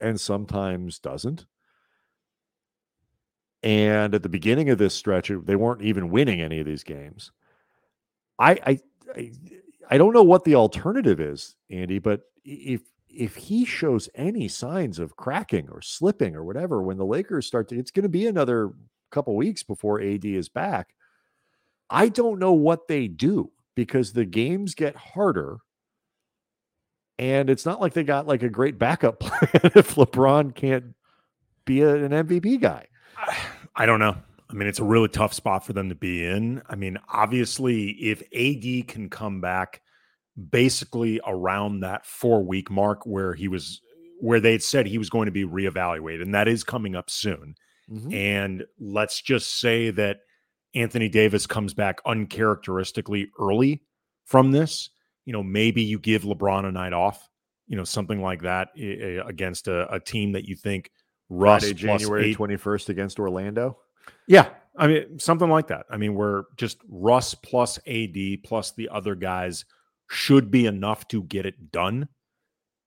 and 0.00 0.20
sometimes 0.20 0.98
doesn't. 0.98 1.46
And 3.62 4.14
at 4.14 4.22
the 4.22 4.28
beginning 4.28 4.70
of 4.70 4.78
this 4.78 4.94
stretch, 4.94 5.30
they 5.44 5.56
weren't 5.56 5.82
even 5.82 6.10
winning 6.10 6.40
any 6.40 6.60
of 6.60 6.66
these 6.66 6.84
games. 6.84 7.32
I, 8.38 8.52
I, 8.66 8.78
I, 9.14 9.32
I 9.90 9.98
don't 9.98 10.12
know 10.12 10.22
what 10.22 10.44
the 10.44 10.54
alternative 10.54 11.20
is, 11.20 11.54
Andy, 11.70 11.98
but 11.98 12.22
if 12.44 12.82
if 13.08 13.36
he 13.36 13.66
shows 13.66 14.08
any 14.14 14.48
signs 14.48 14.98
of 14.98 15.16
cracking 15.16 15.68
or 15.68 15.82
slipping 15.82 16.34
or 16.34 16.44
whatever 16.44 16.82
when 16.82 16.96
the 16.96 17.04
Lakers 17.04 17.46
start 17.46 17.68
to, 17.68 17.78
it's 17.78 17.90
going 17.90 18.04
to 18.04 18.08
be 18.08 18.26
another 18.26 18.72
couple 19.12 19.36
weeks 19.36 19.62
before 19.62 20.00
AD 20.00 20.24
is 20.24 20.48
back. 20.48 20.94
I 21.88 22.08
don't 22.08 22.38
know 22.38 22.52
what 22.52 22.88
they 22.88 23.06
do 23.06 23.52
because 23.74 24.12
the 24.12 24.24
games 24.24 24.74
get 24.74 24.96
harder 24.96 25.58
and 27.18 27.50
it's 27.50 27.64
not 27.64 27.80
like 27.80 27.92
they 27.92 28.04
got 28.04 28.26
like 28.26 28.42
a 28.42 28.48
great 28.48 28.78
backup 28.78 29.20
plan 29.20 29.72
if 29.76 29.94
LeBron 29.94 30.54
can't 30.54 30.94
be 31.64 31.82
a, 31.82 31.94
an 31.94 32.10
MVP 32.10 32.60
guy. 32.60 32.86
I 33.76 33.86
don't 33.86 34.00
know. 34.00 34.16
I 34.50 34.54
mean, 34.54 34.68
it's 34.68 34.80
a 34.80 34.84
really 34.84 35.08
tough 35.08 35.32
spot 35.32 35.64
for 35.64 35.72
them 35.72 35.88
to 35.88 35.94
be 35.94 36.26
in. 36.26 36.62
I 36.68 36.74
mean, 36.74 36.98
obviously, 37.08 37.90
if 37.90 38.22
AD 38.34 38.88
can 38.88 39.08
come 39.08 39.40
back 39.40 39.80
basically 40.50 41.20
around 41.26 41.80
that 41.80 42.04
four 42.04 42.42
week 42.42 42.70
mark 42.70 43.06
where 43.06 43.34
he 43.34 43.48
was, 43.48 43.80
where 44.20 44.40
they 44.40 44.52
had 44.52 44.62
said 44.62 44.86
he 44.86 44.98
was 44.98 45.08
going 45.08 45.26
to 45.26 45.32
be 45.32 45.44
reevaluated, 45.44 46.22
and 46.22 46.34
that 46.34 46.48
is 46.48 46.64
coming 46.64 46.94
up 46.94 47.08
soon. 47.08 47.54
Mm-hmm. 47.90 48.12
And 48.12 48.64
let's 48.78 49.20
just 49.20 49.60
say 49.60 49.90
that 49.90 50.20
Anthony 50.74 51.08
Davis 51.08 51.46
comes 51.46 51.74
back 51.74 52.00
uncharacteristically 52.06 53.28
early 53.38 53.82
from 54.24 54.52
this 54.52 54.90
you 55.24 55.32
know, 55.32 55.42
maybe 55.42 55.82
you 55.82 55.98
give 55.98 56.22
LeBron 56.22 56.66
a 56.66 56.72
night 56.72 56.92
off, 56.92 57.28
you 57.66 57.76
know, 57.76 57.84
something 57.84 58.20
like 58.20 58.42
that 58.42 58.68
against 58.76 59.68
a, 59.68 59.92
a 59.92 60.00
team 60.00 60.32
that 60.32 60.46
you 60.46 60.56
think 60.56 60.90
Russ 61.28 61.62
Friday, 61.62 61.74
January 61.74 62.34
twenty 62.34 62.56
first 62.56 62.88
against 62.88 63.18
Orlando. 63.18 63.78
Yeah, 64.26 64.48
I 64.76 64.86
mean 64.88 65.18
something 65.18 65.48
like 65.48 65.68
that. 65.68 65.86
I 65.90 65.96
mean, 65.96 66.14
where 66.14 66.44
just 66.56 66.78
Russ 66.88 67.34
plus 67.34 67.78
AD 67.86 68.16
plus 68.44 68.72
the 68.72 68.88
other 68.90 69.14
guys 69.14 69.64
should 70.10 70.50
be 70.50 70.66
enough 70.66 71.08
to 71.08 71.22
get 71.22 71.46
it 71.46 71.70
done. 71.70 72.08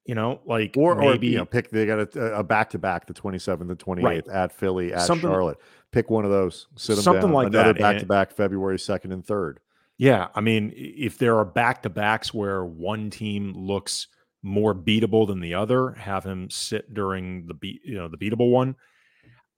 You 0.06 0.14
know, 0.14 0.40
like 0.46 0.76
or 0.78 0.96
maybe 0.96 1.30
or, 1.30 1.32
you 1.32 1.38
know, 1.38 1.46
pick 1.46 1.72
they 1.72 1.86
got 1.88 2.16
a 2.16 2.44
back 2.44 2.70
to 2.72 2.78
back 2.78 3.08
the 3.08 3.14
twenty 3.14 3.40
seventh 3.40 3.72
and 3.72 3.80
twenty 3.80 4.02
eighth 4.06 4.28
right. 4.28 4.36
at 4.36 4.52
Philly 4.52 4.94
at 4.94 5.02
something, 5.02 5.30
Charlotte. 5.30 5.58
Pick 5.92 6.12
one 6.12 6.26
of 6.26 6.32
those. 6.32 6.68
Sit 6.76 6.96
them 6.96 7.04
something 7.04 7.22
down. 7.24 7.34
like 7.34 7.48
Another 7.48 7.74
that. 7.74 7.80
Back 7.80 8.00
to 8.00 8.06
back 8.06 8.32
February 8.32 8.78
second 8.78 9.14
and 9.14 9.26
third. 9.26 9.60
Yeah, 9.98 10.28
I 10.36 10.42
mean, 10.42 10.74
if 10.76 11.18
there 11.18 11.38
are 11.38 11.46
back 11.46 11.82
to 11.84 11.90
backs 11.90 12.34
where 12.34 12.66
one 12.66 13.10
team 13.10 13.54
looks 13.56 14.08
more 14.44 14.76
beatable 14.76 15.26
than 15.26 15.40
the 15.40 15.56
other, 15.56 15.94
have 15.94 16.24
him 16.24 16.50
sit 16.52 16.94
during 16.94 17.48
the 17.48 17.54
beat, 17.56 17.82
you 17.84 17.96
know, 17.96 18.08
the 18.08 18.18
beatable 18.18 18.52
one. 18.52 18.76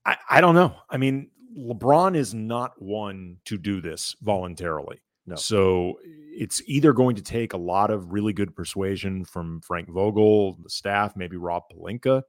I, 0.05 0.15
I 0.29 0.41
don't 0.41 0.55
know. 0.55 0.75
I 0.89 0.95
mean, 0.95 1.29
LeBron 1.57 2.15
is 2.15 2.33
not 2.33 2.79
one 2.81 3.37
to 3.45 3.57
do 3.57 3.81
this 3.81 4.15
voluntarily. 4.21 5.01
No. 5.27 5.35
So 5.35 5.99
it's 6.03 6.61
either 6.65 6.93
going 6.93 7.17
to 7.17 7.21
take 7.21 7.53
a 7.53 7.57
lot 7.57 7.91
of 7.91 8.13
really 8.13 8.33
good 8.33 8.55
persuasion 8.55 9.25
from 9.25 9.61
Frank 9.61 9.89
Vogel, 9.89 10.57
the 10.63 10.69
staff, 10.69 11.15
maybe 11.17 11.35
Rob 11.35 11.63
Pelinka, 11.71 12.23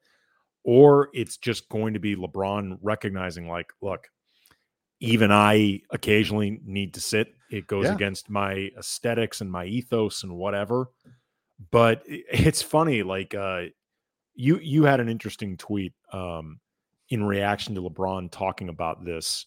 or 0.64 1.08
it's 1.14 1.36
just 1.36 1.68
going 1.68 1.94
to 1.94 2.00
be 2.00 2.16
LeBron 2.16 2.78
recognizing, 2.82 3.48
like, 3.48 3.72
look, 3.80 4.08
even 5.00 5.30
I 5.30 5.82
occasionally 5.90 6.60
need 6.64 6.94
to 6.94 7.00
sit. 7.00 7.34
It 7.50 7.66
goes 7.68 7.84
yeah. 7.84 7.94
against 7.94 8.28
my 8.28 8.70
aesthetics 8.76 9.40
and 9.40 9.50
my 9.50 9.64
ethos 9.64 10.24
and 10.24 10.36
whatever. 10.36 10.90
But 11.70 12.02
it's 12.06 12.62
funny, 12.62 13.02
like 13.02 13.34
uh, 13.34 13.66
you 14.34 14.58
you 14.58 14.84
had 14.84 15.00
an 15.00 15.08
interesting 15.08 15.56
tweet 15.56 15.92
um, 16.12 16.60
in 17.08 17.24
reaction 17.24 17.74
to 17.74 17.82
LeBron 17.82 18.30
talking 18.30 18.68
about 18.68 19.04
this. 19.04 19.46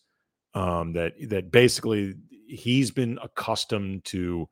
Um, 0.53 0.93
that 0.93 1.13
that 1.29 1.51
basically 1.51 2.15
he's 2.47 2.91
been 2.91 3.17
accustomed 3.23 4.03
to 4.05 4.49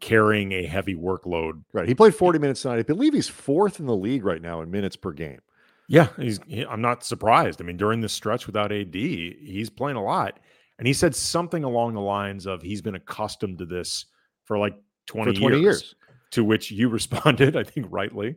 carrying 0.00 0.52
a 0.52 0.66
heavy 0.66 0.94
workload. 0.94 1.62
Right. 1.72 1.86
He 1.86 1.94
played 1.94 2.14
40 2.14 2.38
minutes 2.38 2.62
tonight. 2.62 2.78
I 2.78 2.82
believe 2.82 3.14
he's 3.14 3.28
fourth 3.28 3.78
in 3.78 3.86
the 3.86 3.96
league 3.96 4.24
right 4.24 4.42
now 4.42 4.60
in 4.60 4.70
minutes 4.70 4.96
per 4.96 5.12
game. 5.12 5.40
Yeah, 5.88 6.08
he's. 6.18 6.40
He, 6.46 6.64
I'm 6.64 6.80
not 6.80 7.04
surprised. 7.04 7.60
I 7.60 7.64
mean, 7.64 7.76
during 7.76 8.00
this 8.00 8.12
stretch 8.12 8.46
without 8.46 8.72
AD, 8.72 8.94
he's 8.94 9.68
playing 9.70 9.96
a 9.96 10.02
lot, 10.02 10.38
and 10.78 10.86
he 10.86 10.94
said 10.94 11.14
something 11.14 11.64
along 11.64 11.94
the 11.94 12.00
lines 12.00 12.46
of 12.46 12.62
he's 12.62 12.80
been 12.80 12.94
accustomed 12.94 13.58
to 13.58 13.66
this 13.66 14.06
for 14.44 14.58
like 14.58 14.74
20, 15.06 15.34
for 15.34 15.40
20 15.40 15.56
years, 15.56 15.62
years. 15.62 15.94
To 16.32 16.44
which 16.44 16.70
you 16.70 16.88
responded, 16.90 17.56
I 17.56 17.64
think, 17.64 17.86
rightly. 17.90 18.36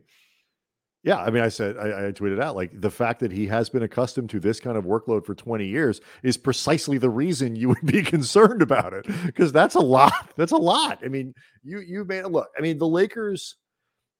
Yeah, 1.06 1.18
I 1.18 1.30
mean, 1.30 1.44
I 1.44 1.48
said 1.48 1.78
I, 1.78 2.08
I, 2.08 2.10
tweeted 2.10 2.42
out 2.42 2.56
like 2.56 2.80
the 2.80 2.90
fact 2.90 3.20
that 3.20 3.30
he 3.30 3.46
has 3.46 3.68
been 3.68 3.84
accustomed 3.84 4.28
to 4.30 4.40
this 4.40 4.58
kind 4.58 4.76
of 4.76 4.84
workload 4.84 5.24
for 5.24 5.36
20 5.36 5.64
years 5.64 6.00
is 6.24 6.36
precisely 6.36 6.98
the 6.98 7.08
reason 7.08 7.54
you 7.54 7.68
would 7.68 7.86
be 7.86 8.02
concerned 8.16 8.60
about 8.60 8.92
it 8.92 9.06
because 9.24 9.52
that's 9.52 9.76
a 9.76 9.80
lot. 9.80 10.32
That's 10.36 10.50
a 10.50 10.56
lot. 10.56 10.98
I 11.04 11.08
mean, 11.08 11.32
you 11.62 11.78
you 11.78 12.04
made 12.04 12.24
look. 12.24 12.48
I 12.58 12.60
mean, 12.60 12.76
the 12.76 12.88
Lakers, 12.88 13.54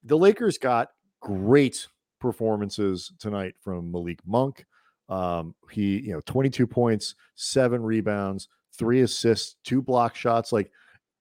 the 0.04 0.16
Lakers 0.16 0.58
got 0.58 0.90
great 1.20 1.88
performances 2.20 3.12
tonight 3.18 3.56
from 3.60 3.90
Malik 3.90 4.20
Monk. 4.24 4.64
Um, 5.08 5.56
he, 5.72 5.98
you 5.98 6.12
know, 6.12 6.20
22 6.24 6.68
points, 6.68 7.16
seven 7.34 7.82
rebounds, 7.82 8.48
three 8.78 9.00
assists, 9.00 9.56
two 9.64 9.82
block 9.82 10.14
shots. 10.14 10.52
Like 10.52 10.70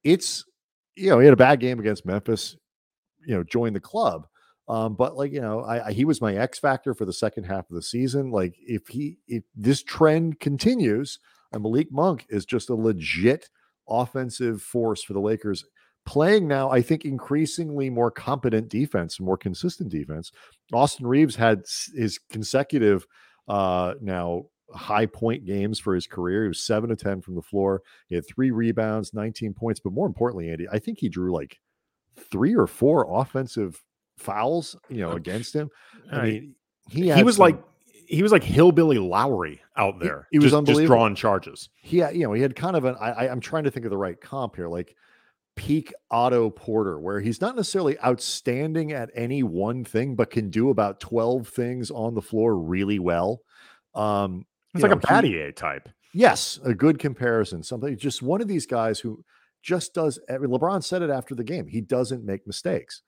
it's, 0.04 0.44
you 0.94 1.10
know, 1.10 1.18
he 1.18 1.24
had 1.24 1.34
a 1.34 1.36
bad 1.36 1.58
game 1.58 1.80
against 1.80 2.06
Memphis, 2.06 2.56
you 3.26 3.34
know, 3.34 3.42
joined 3.42 3.74
the 3.74 3.80
club. 3.80 4.28
Um, 4.68 4.94
but 4.94 5.16
like, 5.16 5.32
you 5.32 5.40
know, 5.40 5.60
I, 5.60 5.86
I, 5.86 5.92
he 5.92 6.04
was 6.04 6.20
my 6.20 6.34
X 6.34 6.58
factor 6.58 6.92
for 6.92 7.04
the 7.04 7.12
second 7.12 7.44
half 7.44 7.70
of 7.70 7.76
the 7.76 7.82
season. 7.82 8.30
Like 8.30 8.56
if 8.58 8.88
he, 8.88 9.18
if 9.28 9.44
this 9.54 9.82
trend 9.82 10.40
continues, 10.40 11.18
and 11.52 11.62
Malik 11.62 11.92
Monk 11.92 12.26
is 12.28 12.44
just 12.44 12.70
a 12.70 12.74
legit 12.74 13.48
offensive 13.88 14.60
force 14.60 15.02
for 15.02 15.12
the 15.12 15.20
Lakers 15.20 15.64
playing 16.04 16.48
now, 16.48 16.70
I 16.70 16.82
think, 16.82 17.04
increasingly 17.04 17.90
more 17.90 18.10
competent 18.10 18.68
defense, 18.68 19.20
more 19.20 19.36
consistent 19.36 19.90
defense. 19.90 20.32
Austin 20.72 21.06
Reaves 21.06 21.36
had 21.36 21.64
his 21.94 22.18
consecutive 22.30 23.06
uh, 23.48 23.94
now 24.00 24.46
high 24.72 25.06
point 25.06 25.44
games 25.44 25.78
for 25.78 25.94
his 25.94 26.06
career. 26.06 26.42
He 26.42 26.48
was 26.48 26.64
seven 26.64 26.90
to 26.90 26.96
10 26.96 27.20
from 27.22 27.34
the 27.34 27.42
floor. 27.42 27.82
He 28.08 28.14
had 28.14 28.26
three 28.26 28.50
rebounds, 28.50 29.14
19 29.14 29.54
points. 29.54 29.80
But 29.80 29.92
more 29.92 30.06
importantly, 30.06 30.50
Andy, 30.50 30.66
I 30.70 30.78
think 30.78 30.98
he 30.98 31.08
drew 31.08 31.32
like 31.32 31.58
three 32.30 32.54
or 32.54 32.66
four 32.66 33.06
offensive 33.20 33.82
fouls, 34.16 34.76
you 34.88 35.00
know, 35.00 35.12
against 35.12 35.54
him. 35.54 35.70
I 36.10 36.22
mean, 36.22 36.54
he, 36.88 37.12
he 37.12 37.22
was 37.22 37.36
some, 37.36 37.44
like 37.44 37.62
he 38.06 38.22
was 38.22 38.32
like 38.32 38.44
hillbilly 38.44 38.98
Lowry 38.98 39.60
out 39.76 39.98
there. 39.98 40.28
He, 40.30 40.36
he 40.36 40.38
was 40.38 40.52
just, 40.52 40.66
just 40.66 40.86
drawing 40.86 41.14
charges. 41.14 41.68
He 41.76 41.98
had, 41.98 42.16
you 42.16 42.24
know, 42.24 42.32
he 42.32 42.42
had 42.42 42.54
kind 42.54 42.76
of 42.76 42.84
an 42.84 42.96
I, 43.00 43.28
I'm 43.28 43.40
trying 43.40 43.64
to 43.64 43.70
think 43.70 43.84
of 43.86 43.90
the 43.90 43.98
right 43.98 44.20
comp 44.20 44.56
here, 44.56 44.68
like 44.68 44.94
peak 45.56 45.92
Otto 46.10 46.50
Porter, 46.50 47.00
where 47.00 47.20
he's 47.20 47.40
not 47.40 47.56
necessarily 47.56 47.98
outstanding 48.00 48.92
at 48.92 49.10
any 49.14 49.42
one 49.42 49.84
thing, 49.84 50.14
but 50.14 50.30
can 50.30 50.50
do 50.50 50.70
about 50.70 51.00
12 51.00 51.48
things 51.48 51.90
on 51.90 52.14
the 52.14 52.22
floor 52.22 52.56
really 52.56 52.98
well. 52.98 53.40
Um, 53.94 54.44
it's 54.74 54.82
like 54.82 54.90
know, 54.90 54.98
a 54.98 55.00
Battier 55.00 55.56
type. 55.56 55.88
Yes, 56.12 56.60
a 56.64 56.74
good 56.74 56.98
comparison. 56.98 57.62
Something 57.62 57.96
just 57.98 58.22
one 58.22 58.40
of 58.40 58.48
these 58.48 58.66
guys 58.66 59.00
who 59.00 59.24
just 59.62 59.94
does. 59.94 60.18
I 60.30 60.38
mean, 60.38 60.50
LeBron 60.50 60.84
said 60.84 61.02
it 61.02 61.10
after 61.10 61.34
the 61.34 61.44
game. 61.44 61.66
He 61.66 61.80
doesn't 61.80 62.24
make 62.24 62.46
mistakes. 62.46 63.02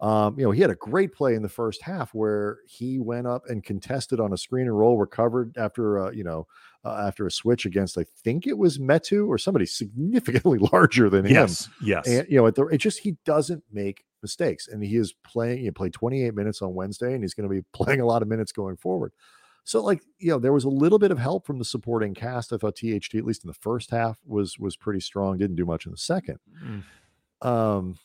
Um, 0.00 0.38
you 0.38 0.44
know, 0.44 0.50
he 0.50 0.62
had 0.62 0.70
a 0.70 0.76
great 0.76 1.12
play 1.12 1.34
in 1.34 1.42
the 1.42 1.48
first 1.48 1.82
half 1.82 2.14
where 2.14 2.58
he 2.66 2.98
went 2.98 3.26
up 3.26 3.42
and 3.48 3.62
contested 3.62 4.18
on 4.18 4.32
a 4.32 4.36
screen 4.36 4.66
and 4.66 4.78
roll, 4.78 4.96
recovered 4.96 5.54
after, 5.58 5.98
uh, 5.98 6.10
you 6.10 6.24
know, 6.24 6.46
uh, 6.84 7.04
after 7.06 7.26
a 7.26 7.30
switch 7.30 7.66
against, 7.66 7.98
I 7.98 8.06
think 8.24 8.46
it 8.46 8.56
was 8.56 8.78
Metu 8.78 9.28
or 9.28 9.36
somebody 9.36 9.66
significantly 9.66 10.58
larger 10.72 11.10
than 11.10 11.26
yes, 11.26 11.66
him. 11.66 11.72
Yes, 11.82 12.08
And 12.08 12.26
you 12.30 12.36
know, 12.36 12.50
the, 12.50 12.66
it 12.68 12.78
just 12.78 13.00
he 13.00 13.16
doesn't 13.26 13.62
make 13.70 14.04
mistakes, 14.22 14.68
and 14.68 14.82
he 14.82 14.96
is 14.96 15.12
playing. 15.12 15.58
He 15.58 15.70
played 15.70 15.92
28 15.92 16.34
minutes 16.34 16.62
on 16.62 16.74
Wednesday, 16.74 17.12
and 17.12 17.22
he's 17.22 17.34
going 17.34 17.48
to 17.48 17.54
be 17.54 17.62
playing 17.74 18.00
a 18.00 18.06
lot 18.06 18.22
of 18.22 18.28
minutes 18.28 18.52
going 18.52 18.76
forward. 18.76 19.12
So, 19.64 19.82
like, 19.82 20.02
you 20.18 20.30
know, 20.30 20.38
there 20.38 20.54
was 20.54 20.64
a 20.64 20.70
little 20.70 20.98
bit 20.98 21.10
of 21.10 21.18
help 21.18 21.46
from 21.46 21.58
the 21.58 21.64
supporting 21.64 22.14
cast. 22.14 22.52
I 22.52 22.56
thought 22.56 22.76
THT, 22.76 23.14
at 23.16 23.26
least 23.26 23.44
in 23.44 23.48
the 23.48 23.54
first 23.54 23.90
half, 23.90 24.18
was 24.26 24.58
was 24.58 24.76
pretty 24.76 25.00
strong. 25.00 25.36
Didn't 25.36 25.56
do 25.56 25.66
much 25.66 25.84
in 25.84 25.92
the 25.92 25.98
second. 25.98 26.38
Mm. 26.64 26.82
Um, 27.46 27.98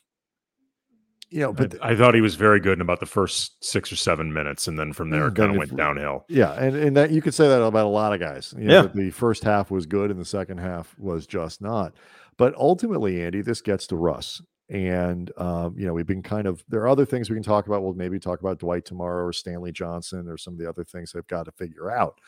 you 1.29 1.39
know, 1.39 1.53
but 1.53 1.75
I, 1.81 1.91
I, 1.91 1.95
thought 1.95 2.13
he 2.13 2.21
was 2.21 2.35
very 2.35 2.59
good 2.59 2.73
in 2.73 2.81
about 2.81 2.99
the 2.99 3.05
first 3.05 3.63
six 3.63 3.91
or 3.91 3.95
seven 3.95 4.31
minutes, 4.31 4.67
and 4.67 4.77
then 4.77 4.93
from 4.93 5.09
there 5.09 5.27
it 5.27 5.35
kind 5.35 5.51
of 5.51 5.57
went 5.57 5.75
downhill. 5.75 6.25
Yeah, 6.29 6.53
and 6.53 6.75
and 6.75 6.95
that 6.97 7.11
you 7.11 7.21
could 7.21 7.33
say 7.33 7.47
that 7.47 7.61
about 7.61 7.85
a 7.85 7.89
lot 7.89 8.13
of 8.13 8.19
guys. 8.19 8.53
You 8.57 8.65
know, 8.65 8.81
yeah, 8.83 8.87
the 8.93 9.09
first 9.09 9.43
half 9.43 9.71
was 9.71 9.85
good, 9.85 10.11
and 10.11 10.19
the 10.19 10.25
second 10.25 10.59
half 10.59 10.97
was 10.97 11.25
just 11.25 11.61
not. 11.61 11.93
But 12.37 12.53
ultimately, 12.55 13.23
Andy, 13.23 13.41
this 13.41 13.61
gets 13.61 13.87
to 13.87 13.95
Russ, 13.95 14.41
and 14.69 15.31
um, 15.37 15.75
you 15.77 15.87
know 15.87 15.93
we've 15.93 16.05
been 16.05 16.23
kind 16.23 16.47
of 16.47 16.63
there 16.69 16.81
are 16.81 16.87
other 16.87 17.05
things 17.05 17.29
we 17.29 17.35
can 17.35 17.43
talk 17.43 17.65
about. 17.65 17.81
We'll 17.81 17.93
maybe 17.93 18.19
talk 18.19 18.39
about 18.39 18.59
Dwight 18.59 18.85
tomorrow 18.85 19.25
or 19.25 19.33
Stanley 19.33 19.71
Johnson 19.71 20.27
or 20.27 20.37
some 20.37 20.53
of 20.53 20.59
the 20.59 20.69
other 20.69 20.83
things 20.83 21.11
they've 21.11 21.27
got 21.27 21.45
to 21.45 21.51
figure 21.51 21.89
out. 21.89 22.19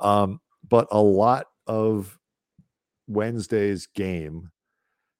Um, 0.00 0.40
but 0.66 0.88
a 0.90 1.00
lot 1.00 1.46
of 1.66 2.18
Wednesday's 3.06 3.86
game 3.86 4.50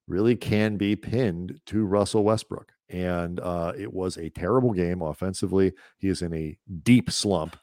really 0.06 0.34
can 0.34 0.76
be 0.76 0.96
pinned 0.96 1.60
to 1.66 1.84
Russell 1.84 2.24
Westbrook 2.24 2.72
and 2.90 3.40
uh, 3.40 3.72
it 3.76 3.92
was 3.92 4.16
a 4.16 4.30
terrible 4.30 4.72
game 4.72 5.02
offensively. 5.02 5.72
He 5.98 6.08
is 6.08 6.22
in 6.22 6.34
a 6.34 6.56
deep 6.82 7.10
slump 7.10 7.56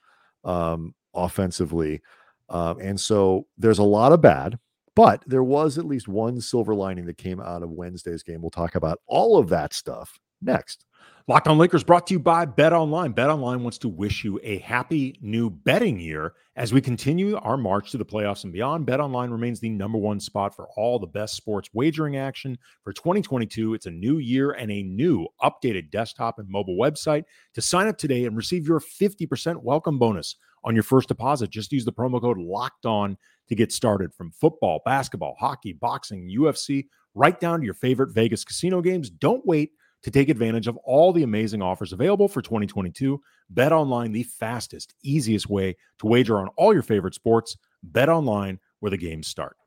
um, 0.43 0.93
offensively, 1.13 2.01
um, 2.49 2.79
and 2.79 2.99
so 2.99 3.47
there's 3.57 3.79
a 3.79 3.83
lot 3.83 4.11
of 4.11 4.21
bad. 4.21 4.59
But 4.95 5.23
there 5.27 5.43
was 5.43 5.77
at 5.77 5.85
least 5.85 6.07
one 6.07 6.39
silver 6.39 6.73
lining 6.73 7.05
that 7.07 7.17
came 7.17 7.41
out 7.41 7.63
of 7.63 7.71
Wednesday's 7.71 8.23
game. 8.23 8.41
We'll 8.41 8.49
talk 8.49 8.75
about 8.75 8.99
all 9.07 9.38
of 9.38 9.49
that 9.49 9.73
stuff 9.73 10.17
next. 10.41 10.85
Locked 11.27 11.47
on 11.47 11.57
Lakers 11.57 11.83
brought 11.83 12.05
to 12.05 12.13
you 12.13 12.19
by 12.19 12.45
Bet 12.45 12.71
Online. 12.71 13.11
Bet 13.11 13.31
Online 13.31 13.63
wants 13.63 13.79
to 13.79 13.89
wish 13.89 14.23
you 14.23 14.39
a 14.43 14.59
happy 14.59 15.17
new 15.21 15.49
betting 15.49 15.99
year 15.99 16.33
as 16.55 16.71
we 16.71 16.79
continue 16.79 17.35
our 17.38 17.57
march 17.57 17.89
to 17.89 17.97
the 17.97 18.05
playoffs 18.05 18.43
and 18.43 18.53
beyond. 18.53 18.85
Bet 18.85 18.99
Online 18.99 19.31
remains 19.31 19.59
the 19.59 19.69
number 19.69 19.97
one 19.97 20.19
spot 20.19 20.55
for 20.55 20.67
all 20.77 20.99
the 20.99 21.07
best 21.07 21.33
sports 21.33 21.67
wagering 21.73 22.15
action 22.15 22.59
for 22.83 22.93
2022. 22.93 23.73
It's 23.73 23.88
a 23.88 23.91
new 23.91 24.19
year 24.19 24.51
and 24.51 24.71
a 24.71 24.83
new 24.83 25.25
updated 25.41 25.89
desktop 25.89 26.38
and 26.38 26.47
mobile 26.47 26.77
website. 26.77 27.23
To 27.55 27.61
sign 27.61 27.88
up 27.88 27.97
today 27.97 28.25
and 28.25 28.38
receive 28.38 28.67
your 28.67 28.79
50% 28.79 29.63
welcome 29.63 29.97
bonus 29.97 30.35
on 30.63 30.75
your 30.75 30.83
first 30.83 31.07
deposit, 31.07 31.49
just 31.49 31.71
use 31.71 31.85
the 31.85 31.91
promo 31.91 32.21
code 32.21 32.38
Locked 32.38 32.85
On 32.85 33.17
to 33.49 33.55
get 33.55 33.71
started. 33.71 34.13
From 34.13 34.29
football, 34.29 34.83
basketball, 34.85 35.35
hockey, 35.39 35.73
boxing, 35.73 36.29
UFC, 36.29 36.85
right 37.15 37.39
down 37.39 37.61
to 37.61 37.65
your 37.65 37.73
favorite 37.73 38.13
Vegas 38.13 38.43
casino 38.43 38.79
games. 38.79 39.09
Don't 39.09 39.43
wait 39.43 39.71
to 40.06 40.12
take 40.12 40.30
advantage 40.30 40.68
of 40.68 40.78
all 40.84 41.12
the 41.12 41.24
amazing 41.24 41.63
offers 41.63 41.91
available 41.91 42.28
for 42.28 42.39
2022. 42.39 43.20
Bet 43.50 43.72
online, 43.72 44.12
the 44.12 44.22
fastest, 44.22 44.94
easiest 45.02 45.50
way 45.50 45.76
to 45.98 46.06
wager 46.06 46.38
on 46.38 46.48
all 46.58 46.72
your 46.72 46.84
favorite 46.84 47.15
sports. 47.15 47.58
Bet 47.82 48.08
online, 48.08 48.60
where 48.82 48.91
the 48.91 48.98
games 48.98 49.26
start. 49.26 49.58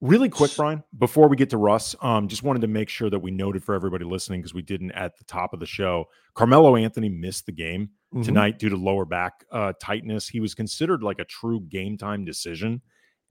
Really 0.00 0.28
quick, 0.28 0.52
Brian, 0.56 0.84
before 0.96 1.26
we 1.26 1.36
get 1.36 1.50
to 1.50 1.56
Russ, 1.56 1.96
um, 2.02 2.28
just 2.28 2.44
wanted 2.44 2.60
to 2.60 2.68
make 2.68 2.88
sure 2.88 3.10
that 3.10 3.18
we 3.18 3.32
noted 3.32 3.64
for 3.64 3.74
everybody 3.74 4.04
listening 4.04 4.42
because 4.42 4.54
we 4.54 4.62
didn't 4.62 4.92
at 4.92 5.18
the 5.18 5.24
top 5.24 5.52
of 5.52 5.58
the 5.58 5.66
show. 5.66 6.04
Carmelo 6.34 6.76
Anthony 6.76 7.08
missed 7.08 7.46
the 7.46 7.52
game 7.52 7.90
mm-hmm. 8.14 8.22
tonight 8.22 8.60
due 8.60 8.68
to 8.68 8.76
lower 8.76 9.04
back 9.04 9.44
uh, 9.50 9.72
tightness. 9.82 10.28
He 10.28 10.38
was 10.38 10.54
considered 10.54 11.02
like 11.02 11.18
a 11.18 11.24
true 11.24 11.62
game 11.62 11.98
time 11.98 12.24
decision 12.24 12.80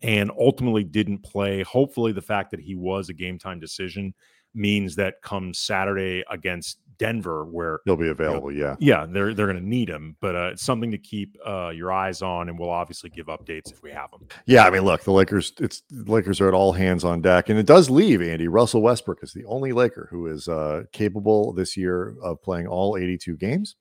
and 0.01 0.29
ultimately 0.37 0.83
didn't 0.83 1.19
play. 1.19 1.63
Hopefully, 1.63 2.11
the 2.11 2.21
fact 2.21 2.51
that 2.51 2.59
he 2.59 2.75
was 2.75 3.07
a 3.07 3.13
game 3.13 3.39
time 3.39 3.61
decision 3.61 4.13
means 4.53 4.95
that 4.95 5.21
come 5.21 5.53
Saturday 5.53 6.23
against 6.29 6.79
Denver, 6.97 7.45
where 7.45 7.79
he'll 7.85 7.95
be 7.95 8.09
available. 8.09 8.51
You 8.51 8.63
know, 8.63 8.77
yeah, 8.79 8.99
yeah, 9.01 9.05
they're 9.09 9.33
they're 9.33 9.47
going 9.47 9.57
to 9.57 9.67
need 9.67 9.89
him, 9.89 10.15
but 10.21 10.35
uh, 10.35 10.49
it's 10.53 10.63
something 10.63 10.91
to 10.91 10.97
keep 10.97 11.35
uh, 11.45 11.69
your 11.69 11.91
eyes 11.91 12.21
on, 12.21 12.49
and 12.49 12.57
we'll 12.57 12.69
obviously 12.69 13.09
give 13.09 13.27
updates 13.27 13.71
if 13.71 13.81
we 13.83 13.91
have 13.91 14.11
them. 14.11 14.27
Yeah, 14.45 14.65
I 14.65 14.69
mean, 14.69 14.83
look, 14.83 15.03
the 15.03 15.11
Lakers, 15.11 15.53
it's 15.59 15.81
the 15.89 16.09
Lakers 16.11 16.39
are 16.39 16.47
at 16.47 16.53
all 16.53 16.71
hands 16.71 17.03
on 17.03 17.21
deck, 17.21 17.49
and 17.49 17.59
it 17.59 17.65
does 17.65 17.89
leave 17.89 18.21
Andy 18.21 18.47
Russell 18.47 18.81
Westbrook 18.81 19.23
is 19.23 19.33
the 19.33 19.45
only 19.45 19.71
Laker 19.71 20.07
who 20.11 20.27
is 20.27 20.47
uh, 20.47 20.83
capable 20.91 21.53
this 21.53 21.75
year 21.75 22.15
of 22.21 22.41
playing 22.41 22.67
all 22.67 22.97
82 22.97 23.35
games. 23.37 23.75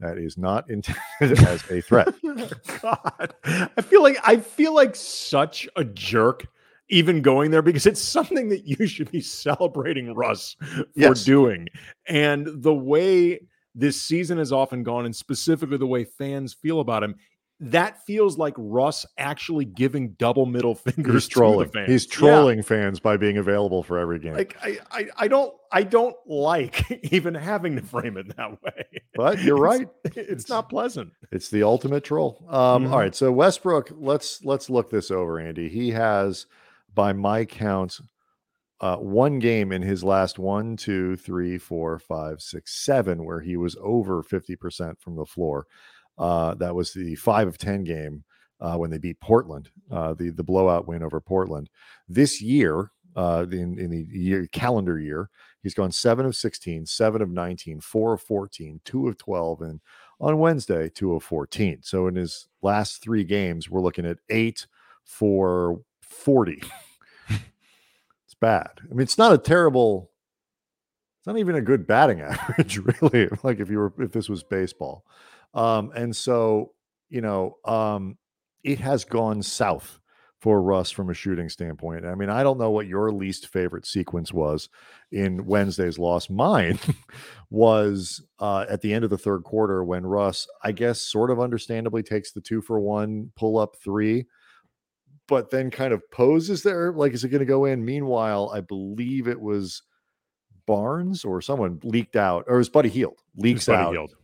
That 0.00 0.16
is 0.16 0.38
not 0.38 0.70
intended 0.70 1.44
as 1.46 1.68
a 1.70 1.80
threat. 1.80 2.08
God, 2.82 3.34
I 3.44 3.82
feel 3.82 4.02
like 4.02 4.18
I 4.22 4.36
feel 4.36 4.74
like 4.74 4.96
such 4.96 5.68
a 5.76 5.84
jerk 5.84 6.46
even 6.90 7.22
going 7.22 7.50
there 7.50 7.62
because 7.62 7.86
it's 7.86 8.00
something 8.00 8.48
that 8.50 8.66
you 8.66 8.86
should 8.86 9.10
be 9.10 9.20
celebrating 9.20 10.14
Russ 10.14 10.56
for 10.60 10.84
yes. 10.94 11.24
doing. 11.24 11.68
And 12.06 12.46
the 12.62 12.74
way 12.74 13.40
this 13.74 14.00
season 14.00 14.38
has 14.38 14.52
often 14.52 14.82
gone, 14.82 15.06
and 15.06 15.14
specifically 15.14 15.78
the 15.78 15.86
way 15.86 16.04
fans 16.04 16.52
feel 16.52 16.80
about 16.80 17.02
him, 17.02 17.14
that 17.62 18.02
feels 18.06 18.38
like 18.38 18.54
Russ 18.56 19.04
actually 19.18 19.66
giving 19.66 20.12
double 20.12 20.46
middle 20.46 20.74
fingers 20.76 21.24
He's 21.24 21.28
trolling. 21.28 21.70
He's 21.86 22.06
trolling 22.06 22.58
yeah. 22.58 22.64
fans 22.64 23.00
by 23.00 23.16
being 23.16 23.36
available 23.36 23.82
for 23.82 23.98
every 23.98 24.18
game. 24.18 24.34
Like 24.34 24.56
I, 24.62 24.78
I, 24.90 25.06
I 25.16 25.28
don't 25.28 25.54
I 25.70 25.82
don't 25.82 26.16
like 26.26 26.90
even 27.12 27.34
having 27.34 27.76
to 27.76 27.82
frame 27.82 28.16
it 28.16 28.34
that 28.36 28.62
way. 28.62 29.02
But 29.14 29.40
you're 29.42 29.58
right. 29.58 29.88
It's, 30.04 30.16
it's, 30.16 30.48
not 30.48 30.70
pleasant. 30.70 31.12
It's 31.30 31.50
the 31.50 31.62
ultimate 31.62 32.02
troll. 32.02 32.42
Um, 32.48 32.84
mm-hmm. 32.84 32.92
all 32.92 32.98
right. 32.98 33.14
So 33.14 33.30
Westbrook, 33.30 33.92
let's 33.94 34.42
let's 34.42 34.70
look 34.70 34.90
this 34.90 35.10
over, 35.10 35.38
Andy. 35.38 35.68
He 35.68 35.90
has 35.90 36.46
by 36.94 37.12
my 37.12 37.44
count, 37.44 38.00
uh, 38.80 38.96
one 38.96 39.38
game 39.38 39.72
in 39.72 39.82
his 39.82 40.02
last 40.02 40.38
one, 40.38 40.76
two, 40.76 41.16
three, 41.16 41.58
four, 41.58 41.98
five, 41.98 42.40
six, 42.40 42.84
seven, 42.84 43.24
where 43.24 43.40
he 43.40 43.56
was 43.56 43.76
over 43.80 44.22
50% 44.22 44.98
from 45.00 45.16
the 45.16 45.26
floor. 45.26 45.66
Uh, 46.18 46.54
that 46.54 46.74
was 46.74 46.92
the 46.92 47.14
five 47.16 47.46
of 47.48 47.58
10 47.58 47.84
game 47.84 48.24
uh, 48.60 48.76
when 48.76 48.90
they 48.90 48.98
beat 48.98 49.20
Portland, 49.20 49.70
uh, 49.90 50.14
the, 50.14 50.30
the 50.30 50.44
blowout 50.44 50.86
win 50.86 51.02
over 51.02 51.20
Portland. 51.20 51.68
This 52.08 52.40
year, 52.42 52.90
uh, 53.16 53.46
in, 53.50 53.78
in 53.78 53.90
the 53.90 54.06
year 54.10 54.46
calendar 54.52 54.98
year, 54.98 55.30
he's 55.62 55.74
gone 55.74 55.92
seven 55.92 56.24
of 56.26 56.36
16, 56.36 56.86
seven 56.86 57.22
of 57.22 57.30
19, 57.30 57.80
four 57.80 58.14
of 58.14 58.22
14, 58.22 58.80
two 58.84 59.08
of 59.08 59.18
12, 59.18 59.62
and 59.62 59.80
on 60.20 60.38
Wednesday, 60.38 60.88
two 60.88 61.14
of 61.14 61.22
14. 61.22 61.80
So 61.82 62.06
in 62.06 62.14
his 62.14 62.48
last 62.62 63.02
three 63.02 63.24
games, 63.24 63.68
we're 63.68 63.80
looking 63.80 64.06
at 64.06 64.18
eight, 64.28 64.66
for 65.04 65.80
40. 66.10 66.62
it's 67.28 68.34
bad. 68.40 68.70
I 68.82 68.88
mean, 68.90 69.00
it's 69.00 69.18
not 69.18 69.32
a 69.32 69.38
terrible, 69.38 70.10
it's 71.18 71.26
not 71.26 71.38
even 71.38 71.56
a 71.56 71.62
good 71.62 71.86
batting 71.86 72.20
average, 72.20 72.78
really. 72.78 73.28
Like 73.42 73.60
if 73.60 73.70
you 73.70 73.78
were, 73.78 73.92
if 73.98 74.12
this 74.12 74.28
was 74.28 74.42
baseball. 74.42 75.04
Um, 75.54 75.92
and 75.94 76.14
so, 76.14 76.72
you 77.08 77.20
know, 77.20 77.56
um, 77.64 78.16
it 78.62 78.78
has 78.80 79.04
gone 79.04 79.42
south 79.42 80.00
for 80.40 80.62
Russ 80.62 80.90
from 80.90 81.10
a 81.10 81.14
shooting 81.14 81.50
standpoint. 81.50 82.06
I 82.06 82.14
mean, 82.14 82.30
I 82.30 82.42
don't 82.42 82.58
know 82.58 82.70
what 82.70 82.86
your 82.86 83.12
least 83.12 83.48
favorite 83.48 83.86
sequence 83.86 84.32
was 84.32 84.70
in 85.12 85.44
Wednesday's 85.44 85.98
loss. 85.98 86.30
Mine 86.30 86.78
was 87.50 88.22
uh, 88.38 88.64
at 88.68 88.80
the 88.80 88.92
end 88.92 89.04
of 89.04 89.10
the 89.10 89.18
third 89.18 89.44
quarter 89.44 89.84
when 89.84 90.06
Russ, 90.06 90.48
I 90.64 90.72
guess, 90.72 91.02
sort 91.02 91.30
of 91.30 91.40
understandably 91.40 92.02
takes 92.02 92.32
the 92.32 92.40
two 92.40 92.62
for 92.62 92.80
one 92.80 93.32
pull 93.36 93.58
up 93.58 93.76
three 93.84 94.26
but 95.30 95.48
then 95.48 95.70
kind 95.70 95.94
of 95.94 96.02
poses 96.10 96.62
there. 96.62 96.92
Like, 96.92 97.14
is 97.14 97.22
it 97.22 97.28
going 97.28 97.38
to 97.38 97.46
go 97.46 97.64
in? 97.64 97.82
Meanwhile, 97.82 98.50
I 98.52 98.60
believe 98.60 99.28
it 99.28 99.40
was 99.40 99.80
Barnes 100.66 101.24
or 101.24 101.40
someone 101.40 101.80
leaked 101.84 102.16
out, 102.16 102.44
or 102.48 102.58
his 102.58 102.68
buddy 102.68 102.90
Hield 102.90 103.16
leaks 103.36 103.66
buddy 103.66 103.78
out. 103.78 103.92
Hield. 103.92 104.14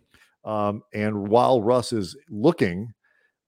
Um, 0.45 0.83
and 0.92 1.29
while 1.29 1.62
Russ 1.62 1.92
is 1.92 2.16
looking, 2.29 2.92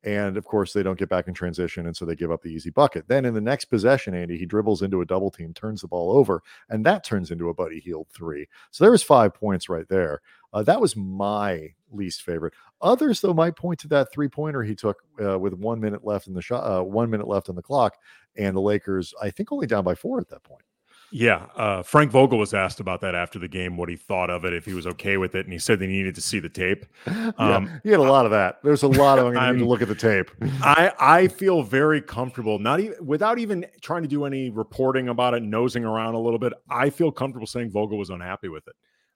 And 0.04 0.36
of 0.36 0.44
course, 0.44 0.72
they 0.72 0.82
don't 0.82 0.98
get 0.98 1.08
back 1.08 1.26
in 1.26 1.34
transition. 1.34 1.86
And 1.86 1.96
so 1.96 2.04
they 2.04 2.14
give 2.14 2.30
up 2.30 2.42
the 2.42 2.52
easy 2.52 2.70
bucket. 2.70 3.08
Then 3.08 3.24
in 3.24 3.34
the 3.34 3.40
next 3.40 3.64
possession, 3.66 4.14
Andy, 4.14 4.38
he 4.38 4.46
dribbles 4.46 4.82
into 4.82 5.00
a 5.00 5.06
double 5.06 5.30
team, 5.30 5.52
turns 5.52 5.80
the 5.80 5.88
ball 5.88 6.16
over, 6.16 6.42
and 6.68 6.86
that 6.86 7.04
turns 7.04 7.30
into 7.30 7.48
a 7.48 7.54
Buddy 7.54 7.80
Hield 7.80 8.06
three. 8.14 8.46
So 8.70 8.84
there 8.84 8.92
was 8.92 9.02
five 9.02 9.34
points 9.34 9.68
right 9.68 9.88
there. 9.88 10.20
Uh, 10.52 10.62
that 10.62 10.80
was 10.80 10.96
my 10.96 11.74
least 11.90 12.22
favorite. 12.22 12.54
Others, 12.80 13.20
though, 13.20 13.34
might 13.34 13.56
point 13.56 13.80
to 13.80 13.88
that 13.88 14.12
three 14.12 14.28
pointer 14.28 14.62
he 14.62 14.74
took 14.74 15.02
uh, 15.22 15.38
with 15.38 15.52
one 15.54 15.80
minute 15.80 16.04
left 16.04 16.26
in 16.26 16.34
the 16.34 16.42
shot, 16.42 16.60
uh, 16.60 16.82
one 16.82 17.10
minute 17.10 17.28
left 17.28 17.48
on 17.48 17.56
the 17.56 17.62
clock, 17.62 17.96
and 18.36 18.56
the 18.56 18.60
Lakers, 18.60 19.12
I 19.20 19.30
think, 19.30 19.52
only 19.52 19.66
down 19.66 19.84
by 19.84 19.94
four 19.94 20.20
at 20.20 20.28
that 20.28 20.44
point. 20.44 20.62
Yeah, 21.10 21.46
uh, 21.56 21.82
Frank 21.82 22.10
Vogel 22.10 22.38
was 22.38 22.52
asked 22.52 22.80
about 22.80 23.00
that 23.00 23.14
after 23.14 23.38
the 23.38 23.48
game, 23.48 23.76
what 23.76 23.88
he 23.88 23.96
thought 23.96 24.28
of 24.28 24.44
it, 24.44 24.52
if 24.52 24.66
he 24.66 24.74
was 24.74 24.86
okay 24.86 25.16
with 25.16 25.34
it, 25.34 25.46
and 25.46 25.52
he 25.52 25.58
said 25.58 25.78
they 25.78 25.86
needed 25.86 26.14
to 26.16 26.20
see 26.20 26.38
the 26.38 26.48
tape. 26.48 26.86
Um, 27.38 27.66
yeah, 27.66 27.78
he 27.84 27.90
had 27.90 28.00
a 28.00 28.02
lot 28.02 28.24
of 28.24 28.32
that. 28.32 28.58
There's 28.64 28.82
a 28.82 28.88
lot 28.88 29.18
of 29.18 29.26
I'm 29.28 29.32
going 29.34 29.46
to 29.46 29.52
need 29.52 29.58
to 29.60 29.66
look 29.66 29.82
at 29.82 29.88
the 29.88 29.94
tape. 29.94 30.30
I 30.62 30.92
I 30.98 31.28
feel 31.28 31.62
very 31.62 32.00
comfortable, 32.00 32.58
not 32.58 32.80
even 32.80 33.04
without 33.04 33.38
even 33.38 33.66
trying 33.80 34.02
to 34.02 34.08
do 34.08 34.24
any 34.24 34.50
reporting 34.50 35.08
about 35.08 35.34
it, 35.34 35.42
nosing 35.42 35.84
around 35.84 36.14
a 36.14 36.18
little 36.18 36.38
bit. 36.38 36.52
I 36.70 36.90
feel 36.90 37.12
comfortable 37.12 37.46
saying 37.46 37.70
Vogel 37.70 37.98
was 37.98 38.10
unhappy 38.10 38.48
with 38.48 38.66
it. 38.66 38.74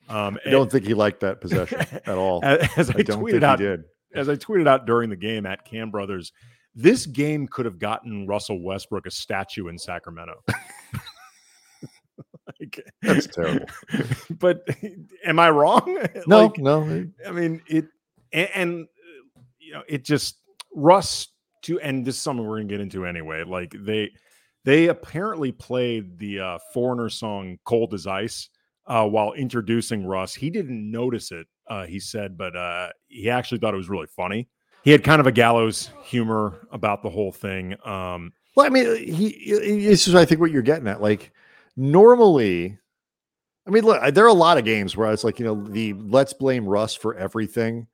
Um, 0.08 0.38
I 0.46 0.50
don't 0.50 0.70
think 0.70 0.84
he 0.84 0.94
liked 0.94 1.20
that 1.20 1.40
possession 1.40 1.80
at 1.80 2.08
all. 2.08 2.44
As, 2.44 2.68
as 2.76 2.90
I, 2.90 2.98
I 2.98 3.02
tweeted 3.02 3.42
out, 3.42 3.60
as 4.14 4.28
I 4.28 4.36
tweeted 4.36 4.68
out 4.68 4.86
during 4.86 5.10
the 5.10 5.16
game 5.16 5.46
at 5.46 5.64
Kam 5.64 5.90
Brothers, 5.90 6.32
this 6.74 7.06
game 7.06 7.48
could 7.48 7.64
have 7.64 7.78
gotten 7.78 8.26
Russell 8.26 8.62
Westbrook 8.62 9.06
a 9.06 9.10
statue 9.10 9.68
in 9.68 9.78
Sacramento. 9.78 10.42
Like, 12.76 12.86
That's 13.02 13.26
terrible. 13.26 13.66
But 14.38 14.66
am 15.24 15.38
I 15.38 15.50
wrong? 15.50 16.06
No, 16.26 16.46
like, 16.46 16.58
no. 16.58 17.06
I 17.26 17.30
mean 17.32 17.62
it, 17.66 17.86
and, 18.32 18.48
and 18.54 18.86
you 19.58 19.72
know 19.74 19.82
it 19.88 20.04
just 20.04 20.38
Russ 20.74 21.28
to, 21.62 21.80
and 21.80 22.04
this 22.04 22.16
is 22.16 22.22
something 22.22 22.46
we're 22.46 22.58
gonna 22.58 22.68
get 22.68 22.80
into 22.80 23.06
anyway. 23.06 23.44
Like 23.44 23.74
they 23.78 24.10
they 24.64 24.88
apparently 24.88 25.52
played 25.52 26.18
the 26.18 26.40
uh, 26.40 26.58
Foreigner 26.72 27.08
song 27.08 27.58
"Cold 27.64 27.94
as 27.94 28.06
Ice." 28.06 28.48
Uh, 28.84 29.06
while 29.06 29.32
introducing 29.34 30.04
Russ, 30.04 30.34
he 30.34 30.50
didn't 30.50 30.90
notice 30.90 31.30
it. 31.30 31.46
Uh, 31.68 31.86
he 31.86 32.00
said, 32.00 32.36
but 32.36 32.56
uh, 32.56 32.88
he 33.06 33.30
actually 33.30 33.58
thought 33.58 33.74
it 33.74 33.76
was 33.76 33.88
really 33.88 34.08
funny. 34.08 34.48
He 34.82 34.90
had 34.90 35.04
kind 35.04 35.20
of 35.20 35.28
a 35.28 35.32
gallows 35.32 35.90
humor 36.02 36.66
about 36.72 37.04
the 37.04 37.08
whole 37.08 37.30
thing. 37.30 37.76
Um, 37.86 38.32
well, 38.56 38.66
I 38.66 38.68
mean, 38.68 38.96
he. 38.96 39.52
This 39.52 40.08
is, 40.08 40.14
I 40.14 40.24
think, 40.24 40.40
what 40.40 40.50
you're 40.50 40.62
getting 40.62 40.88
at. 40.88 41.00
Like, 41.00 41.32
normally, 41.76 42.78
I 43.66 43.70
mean, 43.70 43.84
look, 43.84 44.14
there 44.14 44.24
are 44.24 44.28
a 44.28 44.32
lot 44.32 44.58
of 44.58 44.64
games 44.64 44.96
where 44.96 45.12
it's 45.12 45.24
like, 45.24 45.38
you 45.38 45.44
know, 45.44 45.62
the 45.62 45.92
let's 45.94 46.32
blame 46.32 46.66
Russ 46.66 46.94
for 46.94 47.14
everything 47.14 47.86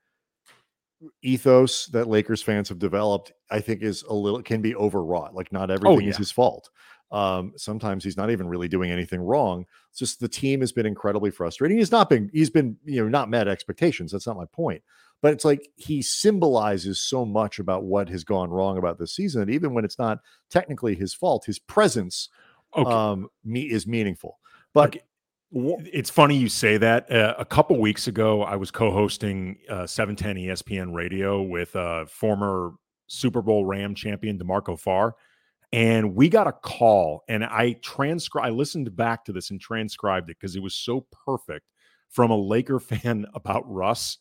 ethos 1.23 1.87
that 1.87 2.09
Lakers 2.09 2.43
fans 2.43 2.69
have 2.69 2.79
developed, 2.79 3.33
I 3.51 3.61
think 3.61 3.83
is 3.83 4.03
a 4.05 4.14
little 4.14 4.43
can 4.43 4.61
be 4.61 4.75
overwrought. 4.75 5.35
Like 5.35 5.53
not 5.53 5.71
oh, 5.71 5.75
everything 5.75 5.99
oh, 5.99 6.01
yeah. 6.01 6.11
is 6.11 6.17
his 6.17 6.31
fault. 6.31 6.71
Um, 7.11 7.53
sometimes 7.57 8.05
he's 8.05 8.17
not 8.17 8.31
even 8.31 8.49
really 8.49 8.69
doing 8.69 8.91
anything 8.91 9.21
wrong. 9.21 9.64
It's 9.91 9.99
just 9.99 10.21
the 10.21 10.29
team 10.29 10.61
has 10.61 10.73
been 10.73 10.87
incredibly 10.87 11.31
frustrating. 11.31 11.79
He's 11.79 11.93
not 11.93 12.11
been 12.11 12.31
he's 12.33 12.51
been, 12.51 12.77
you 12.85 13.03
know, 13.03 13.09
not 13.09 13.31
met 13.31 13.49
expectations. 13.49 14.12
That's 14.12 14.27
not 14.27 14.37
my 14.37 14.45
point. 14.47 14.83
But 15.21 15.33
it's 15.33 15.45
like 15.45 15.69
he 15.77 16.03
symbolizes 16.03 17.01
so 17.01 17.25
much 17.25 17.59
about 17.59 17.85
what 17.85 18.09
has 18.09 18.23
gone 18.25 18.51
wrong 18.51 18.79
about 18.79 18.99
this 18.99 19.14
season 19.14 19.41
that 19.41 19.53
even 19.53 19.75
when 19.75 19.85
it's 19.85 19.99
not 19.99 20.21
technically 20.49 20.95
his 20.95 21.14
fault, 21.14 21.45
his 21.45 21.59
presence 21.59 22.29
okay. 22.76 22.90
um, 22.90 23.28
me 23.44 23.62
is 23.62 23.87
meaningful. 23.87 24.38
But 24.74 24.88
okay. 24.96 25.02
It's 25.50 26.11
funny 26.11 26.37
you 26.37 26.50
say 26.50 26.76
that. 26.76 27.11
Uh, 27.11 27.35
a 27.38 27.44
couple 27.44 27.81
weeks 27.81 28.07
ago, 28.07 28.42
I 28.42 28.57
was 28.57 28.70
co-hosting 28.70 29.57
uh, 29.70 29.87
710 29.87 30.37
ESPN 30.37 30.92
Radio 30.92 31.40
with 31.40 31.74
uh, 31.74 32.04
former 32.04 32.72
Super 33.07 33.40
Bowl 33.40 33.64
Ram 33.64 33.94
champion 33.94 34.38
DeMarco 34.38 34.78
Farr, 34.78 35.14
and 35.72 36.14
we 36.14 36.28
got 36.28 36.46
a 36.46 36.52
call. 36.52 37.24
And 37.28 37.44
I 37.44 37.76
transcribed. 37.83 38.46
I 38.46 38.50
listened 38.50 38.94
back 38.94 39.24
to 39.24 39.33
this 39.33 39.50
and 39.50 39.59
transcribed 39.59 40.28
it 40.28 40.37
because 40.38 40.54
it 40.54 40.62
was 40.62 40.74
so 40.74 41.07
perfect 41.24 41.64
from 42.11 42.31
a 42.31 42.37
Laker 42.37 42.78
fan 42.81 43.24
about 43.33 43.64
Russ. 43.66 44.18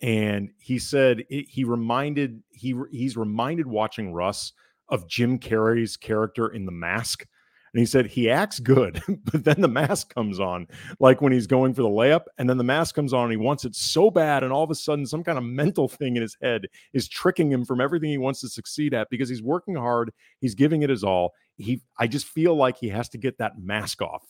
And 0.00 0.50
he 0.56 0.78
said 0.78 1.24
it, 1.28 1.46
he 1.46 1.64
reminded 1.64 2.42
he 2.52 2.74
he's 2.90 3.18
reminded 3.18 3.66
watching 3.66 4.14
Russ 4.14 4.54
of 4.88 5.06
Jim 5.06 5.38
Carrey's 5.38 5.98
character 5.98 6.48
in 6.48 6.64
The 6.64 6.72
Mask 6.72 7.26
and 7.72 7.80
he 7.80 7.86
said 7.86 8.06
he 8.06 8.30
acts 8.30 8.58
good, 8.58 9.02
but 9.24 9.44
then 9.44 9.60
the 9.60 9.68
mask 9.68 10.12
comes 10.14 10.40
on, 10.40 10.66
like 10.98 11.20
when 11.20 11.32
he's 11.32 11.46
going 11.46 11.74
for 11.74 11.82
the 11.82 11.88
layup, 11.88 12.24
and 12.38 12.48
then 12.48 12.58
the 12.58 12.64
mask 12.64 12.94
comes 12.94 13.12
on 13.12 13.24
and 13.24 13.32
he 13.32 13.36
wants 13.36 13.64
it 13.64 13.74
so 13.74 14.10
bad, 14.10 14.42
and 14.42 14.52
all 14.52 14.64
of 14.64 14.70
a 14.70 14.74
sudden, 14.74 15.06
some 15.06 15.22
kind 15.22 15.38
of 15.38 15.44
mental 15.44 15.88
thing 15.88 16.16
in 16.16 16.22
his 16.22 16.36
head 16.42 16.66
is 16.92 17.08
tricking 17.08 17.50
him 17.50 17.64
from 17.64 17.80
everything 17.80 18.10
he 18.10 18.18
wants 18.18 18.40
to 18.40 18.48
succeed 18.48 18.94
at 18.94 19.08
because 19.10 19.28
he's 19.28 19.42
working 19.42 19.74
hard, 19.74 20.12
he's 20.40 20.54
giving 20.54 20.82
it 20.82 20.90
his 20.90 21.04
all. 21.04 21.32
He, 21.56 21.82
I 21.98 22.06
just 22.06 22.26
feel 22.26 22.56
like 22.56 22.76
he 22.78 22.88
has 22.88 23.08
to 23.10 23.18
get 23.18 23.38
that 23.38 23.58
mask 23.58 24.02
off. 24.02 24.26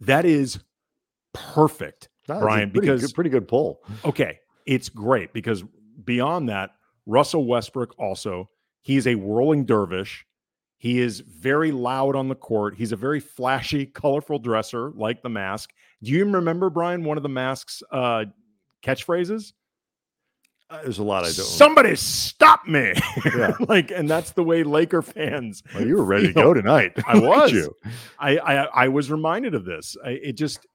That 0.00 0.24
is 0.24 0.58
perfect, 1.32 2.08
that 2.26 2.40
Brian. 2.40 2.70
Pretty 2.70 2.86
because 2.86 3.02
good, 3.02 3.14
pretty 3.14 3.30
good 3.30 3.48
pull. 3.48 3.82
Okay, 4.04 4.38
it's 4.66 4.88
great 4.88 5.32
because 5.32 5.62
beyond 6.04 6.48
that, 6.48 6.70
Russell 7.06 7.46
Westbrook 7.46 7.94
also 7.98 8.50
he's 8.82 9.06
a 9.06 9.14
whirling 9.14 9.64
dervish 9.64 10.24
he 10.78 11.00
is 11.00 11.20
very 11.20 11.72
loud 11.72 12.16
on 12.16 12.28
the 12.28 12.34
court. 12.34 12.74
He's 12.76 12.92
a 12.92 12.96
very 12.96 13.20
flashy, 13.20 13.86
colorful 13.94 14.38
dresser, 14.38 14.90
like 14.90 15.22
the 15.22 15.28
mask. 15.28 15.72
Do 16.02 16.10
you 16.10 16.26
remember, 16.26 16.70
Brian, 16.70 17.04
one 17.04 17.16
of 17.16 17.22
the 17.22 17.28
mask's 17.28 17.82
uh, 17.90 18.26
catchphrases? 18.82 19.52
Uh, 20.68 20.82
there's 20.82 20.98
a 20.98 21.02
lot 21.02 21.22
I 21.22 21.28
don't. 21.28 21.34
Somebody 21.34 21.94
stop 21.94 22.66
me! 22.66 22.92
Yeah. 23.36 23.52
like, 23.68 23.90
and 23.90 24.08
that's 24.08 24.32
the 24.32 24.42
way 24.42 24.62
Laker 24.62 25.02
fans. 25.02 25.62
Well, 25.74 25.86
you 25.86 25.96
were 25.96 26.04
ready 26.04 26.28
to 26.28 26.32
go 26.32 26.54
tonight. 26.54 26.92
I 27.06 27.18
was. 27.20 27.52
you? 27.52 27.74
I, 28.18 28.38
I 28.38 28.54
I 28.64 28.88
was 28.88 29.10
reminded 29.10 29.54
of 29.54 29.64
this. 29.64 29.96
I, 30.04 30.10
it 30.10 30.32
just 30.32 30.66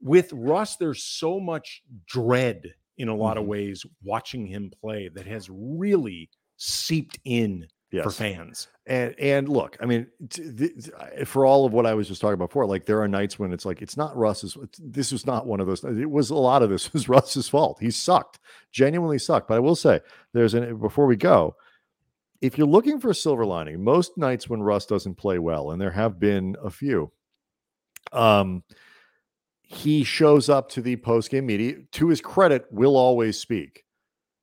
with 0.00 0.32
Russ, 0.32 0.76
there's 0.76 1.02
so 1.02 1.38
much 1.40 1.82
dread 2.06 2.74
in 2.98 3.08
a 3.08 3.14
lot 3.14 3.32
mm-hmm. 3.32 3.42
of 3.42 3.46
ways 3.46 3.86
watching 4.02 4.46
him 4.46 4.70
play 4.80 5.08
that 5.08 5.26
has 5.26 5.48
really 5.50 6.28
seeped 6.56 7.18
in 7.24 7.66
yes. 7.90 8.04
for 8.04 8.10
fans. 8.10 8.68
And 8.86 9.14
and 9.18 9.48
look, 9.48 9.76
I 9.80 9.86
mean, 9.86 10.06
for 11.24 11.44
all 11.44 11.66
of 11.66 11.72
what 11.72 11.86
I 11.86 11.94
was 11.94 12.08
just 12.08 12.20
talking 12.20 12.34
about 12.34 12.50
before, 12.50 12.66
like 12.66 12.86
there 12.86 13.02
are 13.02 13.08
nights 13.08 13.38
when 13.38 13.52
it's 13.52 13.64
like 13.64 13.82
it's 13.82 13.96
not 13.96 14.16
Russ's. 14.16 14.56
This 14.78 15.10
was 15.10 15.26
not 15.26 15.46
one 15.46 15.60
of 15.60 15.66
those. 15.66 15.82
It 15.82 16.10
was 16.10 16.30
a 16.30 16.36
lot 16.36 16.62
of 16.62 16.70
this 16.70 16.92
was 16.92 17.08
Russ's 17.08 17.48
fault. 17.48 17.78
He 17.80 17.90
sucked, 17.90 18.38
genuinely 18.70 19.18
sucked. 19.18 19.48
But 19.48 19.56
I 19.56 19.60
will 19.60 19.76
say, 19.76 20.00
there's 20.32 20.54
an 20.54 20.78
before 20.78 21.06
we 21.06 21.16
go. 21.16 21.56
If 22.40 22.58
you're 22.58 22.66
looking 22.66 23.00
for 23.00 23.10
a 23.10 23.14
silver 23.14 23.46
lining, 23.46 23.82
most 23.82 24.18
nights 24.18 24.48
when 24.48 24.62
Russ 24.62 24.86
doesn't 24.86 25.14
play 25.14 25.38
well, 25.38 25.70
and 25.70 25.80
there 25.80 25.90
have 25.90 26.20
been 26.20 26.54
a 26.62 26.70
few, 26.70 27.10
um, 28.12 28.62
he 29.62 30.04
shows 30.04 30.48
up 30.48 30.68
to 30.70 30.82
the 30.82 30.96
post 30.96 31.30
game 31.30 31.46
media. 31.46 31.76
To 31.92 32.08
his 32.08 32.20
credit, 32.20 32.66
will 32.70 32.96
always 32.96 33.40
speak 33.40 33.85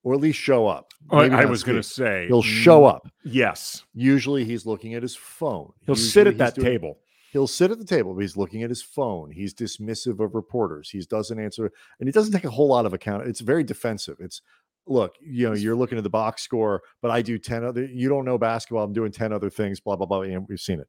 or 0.03 0.13
at 0.13 0.19
least 0.19 0.39
show 0.39 0.67
up. 0.67 0.91
Oh, 1.09 1.19
I 1.19 1.45
was 1.45 1.63
going 1.63 1.77
to 1.77 1.83
say 1.83 2.27
he'll 2.27 2.41
show 2.41 2.81
mm, 2.81 2.89
up. 2.89 3.07
Yes. 3.23 3.83
Usually 3.93 4.45
he's 4.45 4.65
looking 4.65 4.93
at 4.93 5.01
his 5.01 5.15
phone. 5.15 5.71
He'll 5.85 5.95
Usually 5.95 6.09
sit 6.09 6.27
at 6.27 6.37
that 6.37 6.55
doing, 6.55 6.65
table. 6.65 6.99
He'll 7.31 7.47
sit 7.47 7.71
at 7.71 7.79
the 7.79 7.85
table, 7.85 8.13
but 8.13 8.21
he's 8.21 8.37
looking 8.37 8.63
at 8.63 8.69
his 8.69 8.83
phone. 8.83 9.31
He's 9.31 9.53
dismissive 9.53 10.19
of 10.19 10.35
reporters. 10.35 10.89
He 10.89 10.99
doesn't 11.01 11.39
answer, 11.39 11.71
and 11.99 12.07
he 12.07 12.11
doesn't 12.11 12.33
take 12.33 12.43
a 12.43 12.51
whole 12.51 12.67
lot 12.67 12.85
of 12.85 12.93
account. 12.93 13.27
It's 13.27 13.39
very 13.39 13.63
defensive. 13.63 14.17
It's 14.19 14.41
look, 14.85 15.15
you 15.21 15.47
know, 15.47 15.55
you're 15.55 15.75
looking 15.75 15.97
at 15.97 16.03
the 16.03 16.09
box 16.09 16.43
score, 16.43 16.81
but 17.01 17.11
I 17.11 17.21
do 17.21 17.37
10 17.37 17.63
other, 17.63 17.85
you 17.85 18.09
don't 18.09 18.25
know 18.25 18.37
basketball. 18.37 18.83
I'm 18.83 18.93
doing 18.93 19.11
10 19.11 19.31
other 19.31 19.49
things, 19.49 19.79
blah, 19.79 19.95
blah, 19.95 20.05
blah. 20.05 20.21
And 20.21 20.45
we've 20.47 20.59
seen 20.59 20.79
it. 20.79 20.87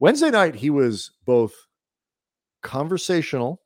Wednesday 0.00 0.30
night, 0.30 0.56
he 0.56 0.70
was 0.70 1.12
both 1.24 1.54
conversational 2.62 3.62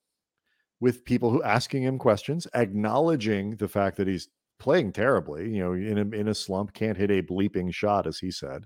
with 0.81 1.05
people 1.05 1.31
who 1.31 1.43
asking 1.43 1.83
him 1.83 1.99
questions, 1.99 2.47
acknowledging 2.55 3.57
the 3.57 3.69
fact 3.69 3.97
that 3.97 4.09
he's 4.09 4.29
playing 4.63 4.93
terribly, 4.93 5.51
you 5.51 5.59
know, 5.59 5.73
in 5.73 5.99
a, 5.99 6.17
in 6.17 6.29
a 6.29 6.35
slump, 6.35 6.73
can't 6.73 6.97
hit 6.97 7.11
a 7.11 7.21
bleeping 7.21 7.75
shot, 7.75 8.07
as 8.07 8.19
he 8.19 8.31
said. 8.31 8.65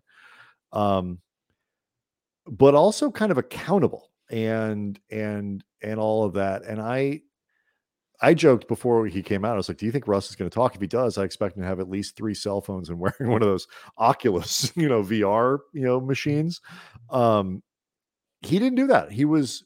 Um, 0.72 1.20
but 2.46 2.74
also 2.74 3.10
kind 3.10 3.32
of 3.32 3.38
accountable 3.38 4.10
and 4.30 5.00
and 5.10 5.64
and 5.82 5.98
all 5.98 6.24
of 6.24 6.34
that. 6.34 6.64
And 6.64 6.80
I 6.80 7.22
I 8.20 8.34
joked 8.34 8.68
before 8.68 9.06
he 9.06 9.22
came 9.22 9.44
out, 9.44 9.54
I 9.54 9.56
was 9.56 9.68
like, 9.68 9.78
Do 9.78 9.86
you 9.86 9.92
think 9.92 10.06
Russ 10.06 10.28
is 10.28 10.36
going 10.36 10.50
to 10.50 10.54
talk? 10.54 10.74
If 10.74 10.82
he 10.82 10.86
does, 10.86 11.16
I 11.16 11.24
expect 11.24 11.56
him 11.56 11.62
to 11.62 11.68
have 11.68 11.80
at 11.80 11.88
least 11.88 12.14
three 12.14 12.34
cell 12.34 12.60
phones 12.60 12.90
and 12.90 12.98
wearing 13.00 13.32
one 13.32 13.42
of 13.42 13.48
those 13.48 13.66
Oculus, 13.96 14.70
you 14.76 14.88
know, 14.88 15.02
VR, 15.02 15.58
you 15.72 15.86
know, 15.86 15.98
machines. 15.98 16.60
Um, 17.08 17.62
he 18.42 18.58
didn't 18.58 18.76
do 18.76 18.88
that. 18.88 19.12
He 19.12 19.24
was 19.24 19.64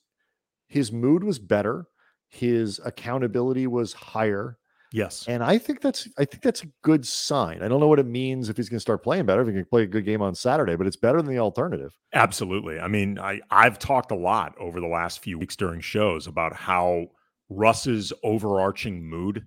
his 0.69 0.93
mood 0.93 1.25
was 1.25 1.40
better, 1.40 1.87
his 2.29 2.81
accountability 2.85 3.66
was 3.66 3.93
higher. 3.93 4.57
Yes. 4.92 5.29
And 5.29 5.42
I 5.42 5.59
think 5.59 5.81
that's 5.81 6.09
I 6.18 6.24
think 6.24 6.42
that's 6.42 6.64
a 6.64 6.68
good 6.83 7.07
sign. 7.07 7.62
I 7.62 7.68
don't 7.68 7.79
know 7.81 7.87
what 7.87 8.00
it 8.00 8.07
means 8.07 8.48
if 8.48 8.57
he's 8.57 8.68
going 8.68 8.79
to 8.79 8.81
start 8.81 9.05
playing 9.05 9.24
better, 9.26 9.42
if 9.42 9.46
he 9.48 9.55
can 9.55 9.64
play 9.64 9.83
a 9.83 9.87
good 9.87 10.05
game 10.05 10.20
on 10.20 10.35
Saturday, 10.35 10.74
but 10.74 10.87
it's 10.87 10.96
better 10.96 11.22
than 11.22 11.31
the 11.31 11.38
alternative. 11.38 11.96
Absolutely. 12.12 12.81
I 12.81 12.88
mean, 12.88 13.18
I 13.18 13.40
I've 13.50 13.79
talked 13.79 14.11
a 14.11 14.16
lot 14.16 14.55
over 14.59 14.81
the 14.81 14.88
last 14.88 15.20
few 15.20 15.38
weeks 15.38 15.55
during 15.55 15.81
shows 15.81 16.26
about 16.26 16.55
how 16.55 17.07
Russ's 17.48 18.12
overarching 18.24 19.05
mood 19.05 19.46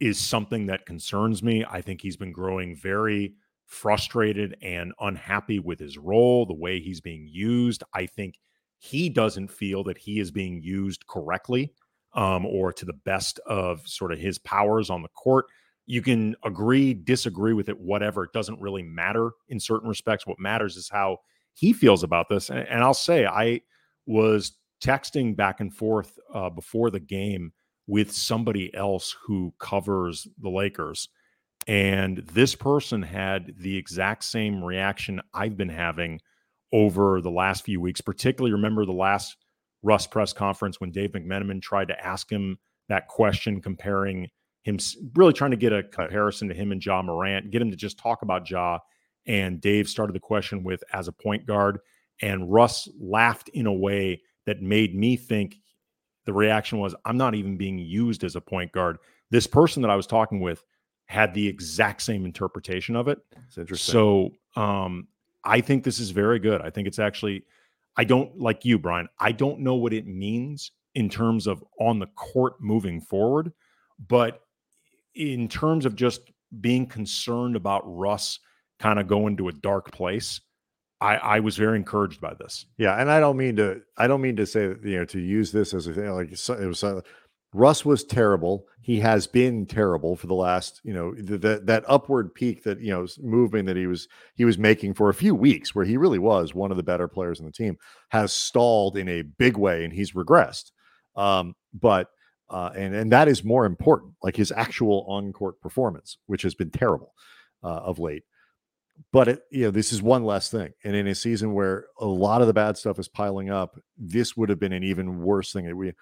is 0.00 0.18
something 0.18 0.66
that 0.66 0.84
concerns 0.86 1.42
me. 1.42 1.64
I 1.68 1.80
think 1.80 2.02
he's 2.02 2.16
been 2.16 2.32
growing 2.32 2.76
very 2.76 3.34
frustrated 3.66 4.56
and 4.60 4.92
unhappy 5.00 5.58
with 5.58 5.78
his 5.78 5.96
role, 5.96 6.44
the 6.44 6.52
way 6.52 6.80
he's 6.80 7.00
being 7.00 7.26
used. 7.30 7.82
I 7.94 8.04
think 8.06 8.38
he 8.78 9.08
doesn't 9.08 9.50
feel 9.50 9.84
that 9.84 9.96
he 9.96 10.20
is 10.20 10.30
being 10.30 10.62
used 10.62 11.06
correctly 11.06 11.72
um, 12.14 12.46
or 12.46 12.72
to 12.72 12.84
the 12.84 12.92
best 12.92 13.38
of 13.46 13.86
sort 13.86 14.12
of 14.12 14.18
his 14.18 14.38
powers 14.38 14.90
on 14.90 15.02
the 15.02 15.08
court. 15.08 15.46
You 15.86 16.02
can 16.02 16.36
agree, 16.44 16.94
disagree 16.94 17.52
with 17.52 17.68
it, 17.68 17.78
whatever. 17.78 18.24
It 18.24 18.32
doesn't 18.32 18.60
really 18.60 18.82
matter 18.82 19.30
in 19.48 19.58
certain 19.58 19.88
respects. 19.88 20.26
What 20.26 20.38
matters 20.38 20.76
is 20.76 20.88
how 20.88 21.18
he 21.54 21.72
feels 21.72 22.02
about 22.02 22.28
this. 22.28 22.50
And, 22.50 22.60
and 22.60 22.82
I'll 22.82 22.94
say, 22.94 23.26
I 23.26 23.62
was 24.06 24.52
texting 24.82 25.36
back 25.36 25.60
and 25.60 25.74
forth 25.74 26.18
uh, 26.32 26.50
before 26.50 26.90
the 26.90 27.00
game 27.00 27.52
with 27.86 28.12
somebody 28.12 28.72
else 28.74 29.14
who 29.26 29.52
covers 29.58 30.26
the 30.40 30.50
Lakers. 30.50 31.08
And 31.66 32.18
this 32.18 32.54
person 32.54 33.02
had 33.02 33.54
the 33.58 33.76
exact 33.76 34.24
same 34.24 34.62
reaction 34.64 35.20
I've 35.32 35.56
been 35.56 35.68
having 35.68 36.20
over 36.72 37.20
the 37.20 37.30
last 37.30 37.64
few 37.64 37.80
weeks, 37.80 38.00
particularly 38.00 38.52
remember 38.52 38.84
the 38.84 38.92
last 38.92 39.36
Russ 39.82 40.06
press 40.06 40.32
conference 40.32 40.80
when 40.80 40.90
Dave 40.90 41.12
McMenamin 41.12 41.60
tried 41.60 41.88
to 41.88 42.06
ask 42.06 42.30
him 42.30 42.58
that 42.88 43.08
question, 43.08 43.60
comparing 43.60 44.28
him, 44.62 44.78
really 45.14 45.32
trying 45.32 45.50
to 45.50 45.56
get 45.56 45.72
a 45.72 45.82
comparison 45.82 46.48
to 46.48 46.54
him 46.54 46.72
and 46.72 46.84
Ja 46.84 47.02
Morant, 47.02 47.50
get 47.50 47.62
him 47.62 47.70
to 47.70 47.76
just 47.76 47.98
talk 47.98 48.22
about 48.22 48.48
Ja. 48.48 48.78
And 49.26 49.60
Dave 49.60 49.88
started 49.88 50.14
the 50.14 50.20
question 50.20 50.62
with 50.62 50.82
as 50.92 51.08
a 51.08 51.12
point 51.12 51.46
guard. 51.46 51.78
And 52.20 52.52
Russ 52.52 52.88
laughed 53.00 53.48
in 53.50 53.66
a 53.66 53.72
way 53.72 54.22
that 54.46 54.62
made 54.62 54.94
me 54.94 55.16
think 55.16 55.56
the 56.26 56.32
reaction 56.32 56.78
was, 56.78 56.94
I'm 57.04 57.16
not 57.16 57.34
even 57.34 57.56
being 57.56 57.78
used 57.78 58.22
as 58.22 58.36
a 58.36 58.40
point 58.40 58.70
guard. 58.72 58.98
This 59.30 59.46
person 59.46 59.82
that 59.82 59.90
I 59.90 59.96
was 59.96 60.06
talking 60.06 60.40
with 60.40 60.64
had 61.06 61.34
the 61.34 61.46
exact 61.46 62.02
same 62.02 62.24
interpretation 62.24 62.94
of 62.94 63.08
it. 63.08 63.18
It's 63.48 63.58
interesting. 63.58 63.92
So 63.92 64.30
um, 64.54 65.08
I 65.44 65.60
think 65.60 65.82
this 65.82 65.98
is 65.98 66.10
very 66.10 66.38
good. 66.38 66.60
I 66.60 66.70
think 66.70 66.86
it's 66.86 67.00
actually, 67.00 67.44
I 67.96 68.04
don't 68.04 68.38
like 68.38 68.64
you, 68.64 68.78
Brian. 68.78 69.08
I 69.18 69.32
don't 69.32 69.60
know 69.60 69.74
what 69.74 69.92
it 69.92 70.06
means 70.06 70.72
in 70.94 71.08
terms 71.08 71.46
of 71.46 71.64
on 71.80 71.98
the 71.98 72.06
court 72.06 72.54
moving 72.60 73.00
forward, 73.00 73.52
but 74.08 74.40
in 75.14 75.48
terms 75.48 75.86
of 75.86 75.94
just 75.94 76.22
being 76.60 76.86
concerned 76.86 77.56
about 77.56 77.82
Russ 77.84 78.38
kind 78.78 78.98
of 78.98 79.06
going 79.08 79.36
to 79.38 79.48
a 79.48 79.52
dark 79.52 79.92
place, 79.92 80.40
I, 81.00 81.16
I 81.16 81.40
was 81.40 81.56
very 81.56 81.76
encouraged 81.76 82.20
by 82.20 82.34
this. 82.34 82.66
Yeah, 82.78 82.94
and 82.94 83.10
I 83.10 83.20
don't 83.20 83.36
mean 83.36 83.56
to. 83.56 83.82
I 83.96 84.06
don't 84.06 84.20
mean 84.20 84.36
to 84.36 84.46
say 84.46 84.62
you 84.84 84.98
know 84.98 85.04
to 85.06 85.18
use 85.18 85.50
this 85.50 85.74
as 85.74 85.86
a 85.86 85.92
thing 85.92 86.08
like 86.10 86.32
it 86.32 86.66
was. 86.66 86.84
Russ 87.52 87.84
was 87.84 88.04
terrible. 88.04 88.66
He 88.80 88.98
has 89.00 89.26
been 89.26 89.66
terrible 89.66 90.16
for 90.16 90.26
the 90.26 90.34
last, 90.34 90.80
you 90.84 90.94
know, 90.94 91.14
that 91.14 91.66
that 91.66 91.84
upward 91.86 92.34
peak 92.34 92.62
that 92.64 92.80
you 92.80 92.90
know 92.90 93.06
movement 93.20 93.66
that 93.66 93.76
he 93.76 93.86
was 93.86 94.08
he 94.34 94.44
was 94.44 94.58
making 94.58 94.94
for 94.94 95.10
a 95.10 95.14
few 95.14 95.34
weeks, 95.34 95.74
where 95.74 95.84
he 95.84 95.96
really 95.96 96.18
was 96.18 96.54
one 96.54 96.70
of 96.70 96.76
the 96.76 96.82
better 96.82 97.08
players 97.08 97.40
in 97.40 97.46
the 97.46 97.52
team, 97.52 97.76
has 98.08 98.32
stalled 98.32 98.96
in 98.96 99.08
a 99.08 99.22
big 99.22 99.56
way, 99.56 99.84
and 99.84 99.92
he's 99.92 100.12
regressed. 100.12 100.72
Um, 101.14 101.54
but 101.74 102.08
uh, 102.48 102.70
and 102.74 102.94
and 102.94 103.12
that 103.12 103.28
is 103.28 103.44
more 103.44 103.66
important, 103.66 104.14
like 104.22 104.36
his 104.36 104.52
actual 104.52 105.04
on 105.08 105.32
court 105.32 105.60
performance, 105.60 106.18
which 106.26 106.42
has 106.42 106.54
been 106.54 106.70
terrible 106.70 107.12
uh, 107.62 107.68
of 107.68 107.98
late 107.98 108.24
but 109.10 109.26
it, 109.28 109.42
you 109.50 109.64
know 109.64 109.70
this 109.70 109.92
is 109.92 110.02
one 110.02 110.24
less 110.24 110.50
thing 110.50 110.72
and 110.84 110.94
in 110.94 111.06
a 111.06 111.14
season 111.14 111.54
where 111.54 111.86
a 111.98 112.06
lot 112.06 112.40
of 112.40 112.46
the 112.46 112.52
bad 112.52 112.76
stuff 112.76 112.98
is 112.98 113.08
piling 113.08 113.50
up 113.50 113.80
this 113.96 114.36
would 114.36 114.48
have 114.48 114.60
been 114.60 114.72
an 114.72 114.84
even 114.84 115.22
worse 115.22 115.52
thing 115.52 115.74
we 115.76 115.92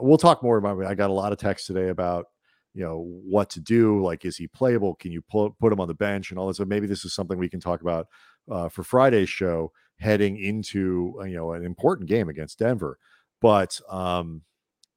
we'll 0.00 0.18
talk 0.18 0.42
more 0.42 0.56
about 0.56 0.78
it. 0.78 0.86
i 0.86 0.94
got 0.94 1.10
a 1.10 1.12
lot 1.12 1.32
of 1.32 1.38
text 1.38 1.66
today 1.66 1.88
about 1.88 2.26
you 2.74 2.82
know 2.82 3.04
what 3.24 3.50
to 3.50 3.60
do 3.60 4.02
like 4.02 4.24
is 4.24 4.36
he 4.36 4.46
playable 4.48 4.94
can 4.94 5.12
you 5.12 5.22
put 5.22 5.50
put 5.58 5.72
him 5.72 5.80
on 5.80 5.88
the 5.88 5.94
bench 5.94 6.30
and 6.30 6.38
all 6.38 6.46
this 6.46 6.56
so 6.56 6.64
maybe 6.64 6.86
this 6.86 7.04
is 7.04 7.14
something 7.14 7.38
we 7.38 7.48
can 7.48 7.60
talk 7.60 7.80
about 7.80 8.06
uh, 8.50 8.68
for 8.68 8.82
friday's 8.82 9.28
show 9.28 9.70
heading 9.98 10.38
into 10.38 11.14
uh, 11.20 11.24
you 11.24 11.36
know 11.36 11.52
an 11.52 11.64
important 11.64 12.08
game 12.08 12.28
against 12.28 12.58
denver 12.58 12.98
but 13.40 13.80
um 13.90 14.42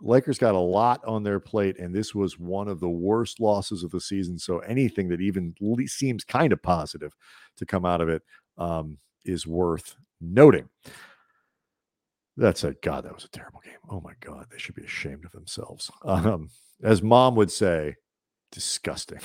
Lakers 0.01 0.37
got 0.37 0.55
a 0.55 0.59
lot 0.59 1.03
on 1.05 1.23
their 1.23 1.39
plate, 1.39 1.79
and 1.79 1.95
this 1.95 2.13
was 2.13 2.37
one 2.37 2.67
of 2.67 2.79
the 2.79 2.89
worst 2.89 3.39
losses 3.39 3.83
of 3.83 3.91
the 3.91 4.01
season. 4.01 4.37
So 4.37 4.59
anything 4.59 5.07
that 5.09 5.21
even 5.21 5.55
seems 5.87 6.23
kind 6.23 6.51
of 6.51 6.61
positive 6.61 7.15
to 7.57 7.65
come 7.65 7.85
out 7.85 8.01
of 8.01 8.09
it 8.09 8.21
um, 8.57 8.97
is 9.23 9.47
worth 9.47 9.95
noting. 10.19 10.69
That's 12.37 12.63
a 12.63 12.73
God. 12.73 13.05
That 13.05 13.13
was 13.13 13.23
a 13.23 13.29
terrible 13.29 13.61
game. 13.63 13.73
Oh 13.89 14.01
my 14.01 14.13
God, 14.19 14.47
they 14.51 14.57
should 14.57 14.75
be 14.75 14.83
ashamed 14.83 15.25
of 15.25 15.31
themselves. 15.31 15.91
Um, 16.05 16.49
as 16.83 17.01
mom 17.01 17.35
would 17.35 17.49
say, 17.49 17.95
disgusting. 18.51 19.19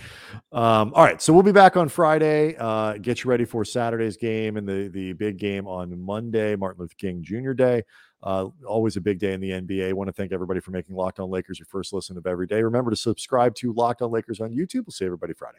um, 0.52 0.92
all 0.94 1.04
right, 1.04 1.22
so 1.22 1.32
we'll 1.32 1.42
be 1.42 1.52
back 1.52 1.76
on 1.76 1.88
Friday. 1.88 2.56
Uh, 2.58 2.94
get 2.94 3.22
you 3.22 3.30
ready 3.30 3.44
for 3.44 3.64
Saturday's 3.64 4.16
game 4.16 4.56
and 4.56 4.68
the 4.68 4.88
the 4.88 5.12
big 5.12 5.38
game 5.38 5.66
on 5.66 5.98
Monday, 6.00 6.56
Martin 6.56 6.80
Luther 6.80 6.94
King 6.98 7.22
Jr. 7.22 7.52
Day. 7.52 7.82
Uh, 8.22 8.48
always 8.66 8.96
a 8.96 9.00
big 9.00 9.18
day 9.18 9.34
in 9.34 9.40
the 9.40 9.50
NBA. 9.50 9.92
Want 9.92 10.08
to 10.08 10.12
thank 10.12 10.32
everybody 10.32 10.60
for 10.60 10.72
making 10.72 10.96
Locked 10.96 11.20
On 11.20 11.30
Lakers 11.30 11.58
your 11.58 11.66
first 11.66 11.92
listen 11.92 12.16
of 12.16 12.26
every 12.26 12.46
day. 12.46 12.62
Remember 12.62 12.90
to 12.90 12.96
subscribe 12.96 13.54
to 13.56 13.72
Locked 13.72 14.02
On 14.02 14.10
Lakers 14.10 14.40
on 14.40 14.50
YouTube. 14.50 14.86
We'll 14.86 14.92
see 14.92 15.04
everybody 15.04 15.34
Friday. 15.34 15.58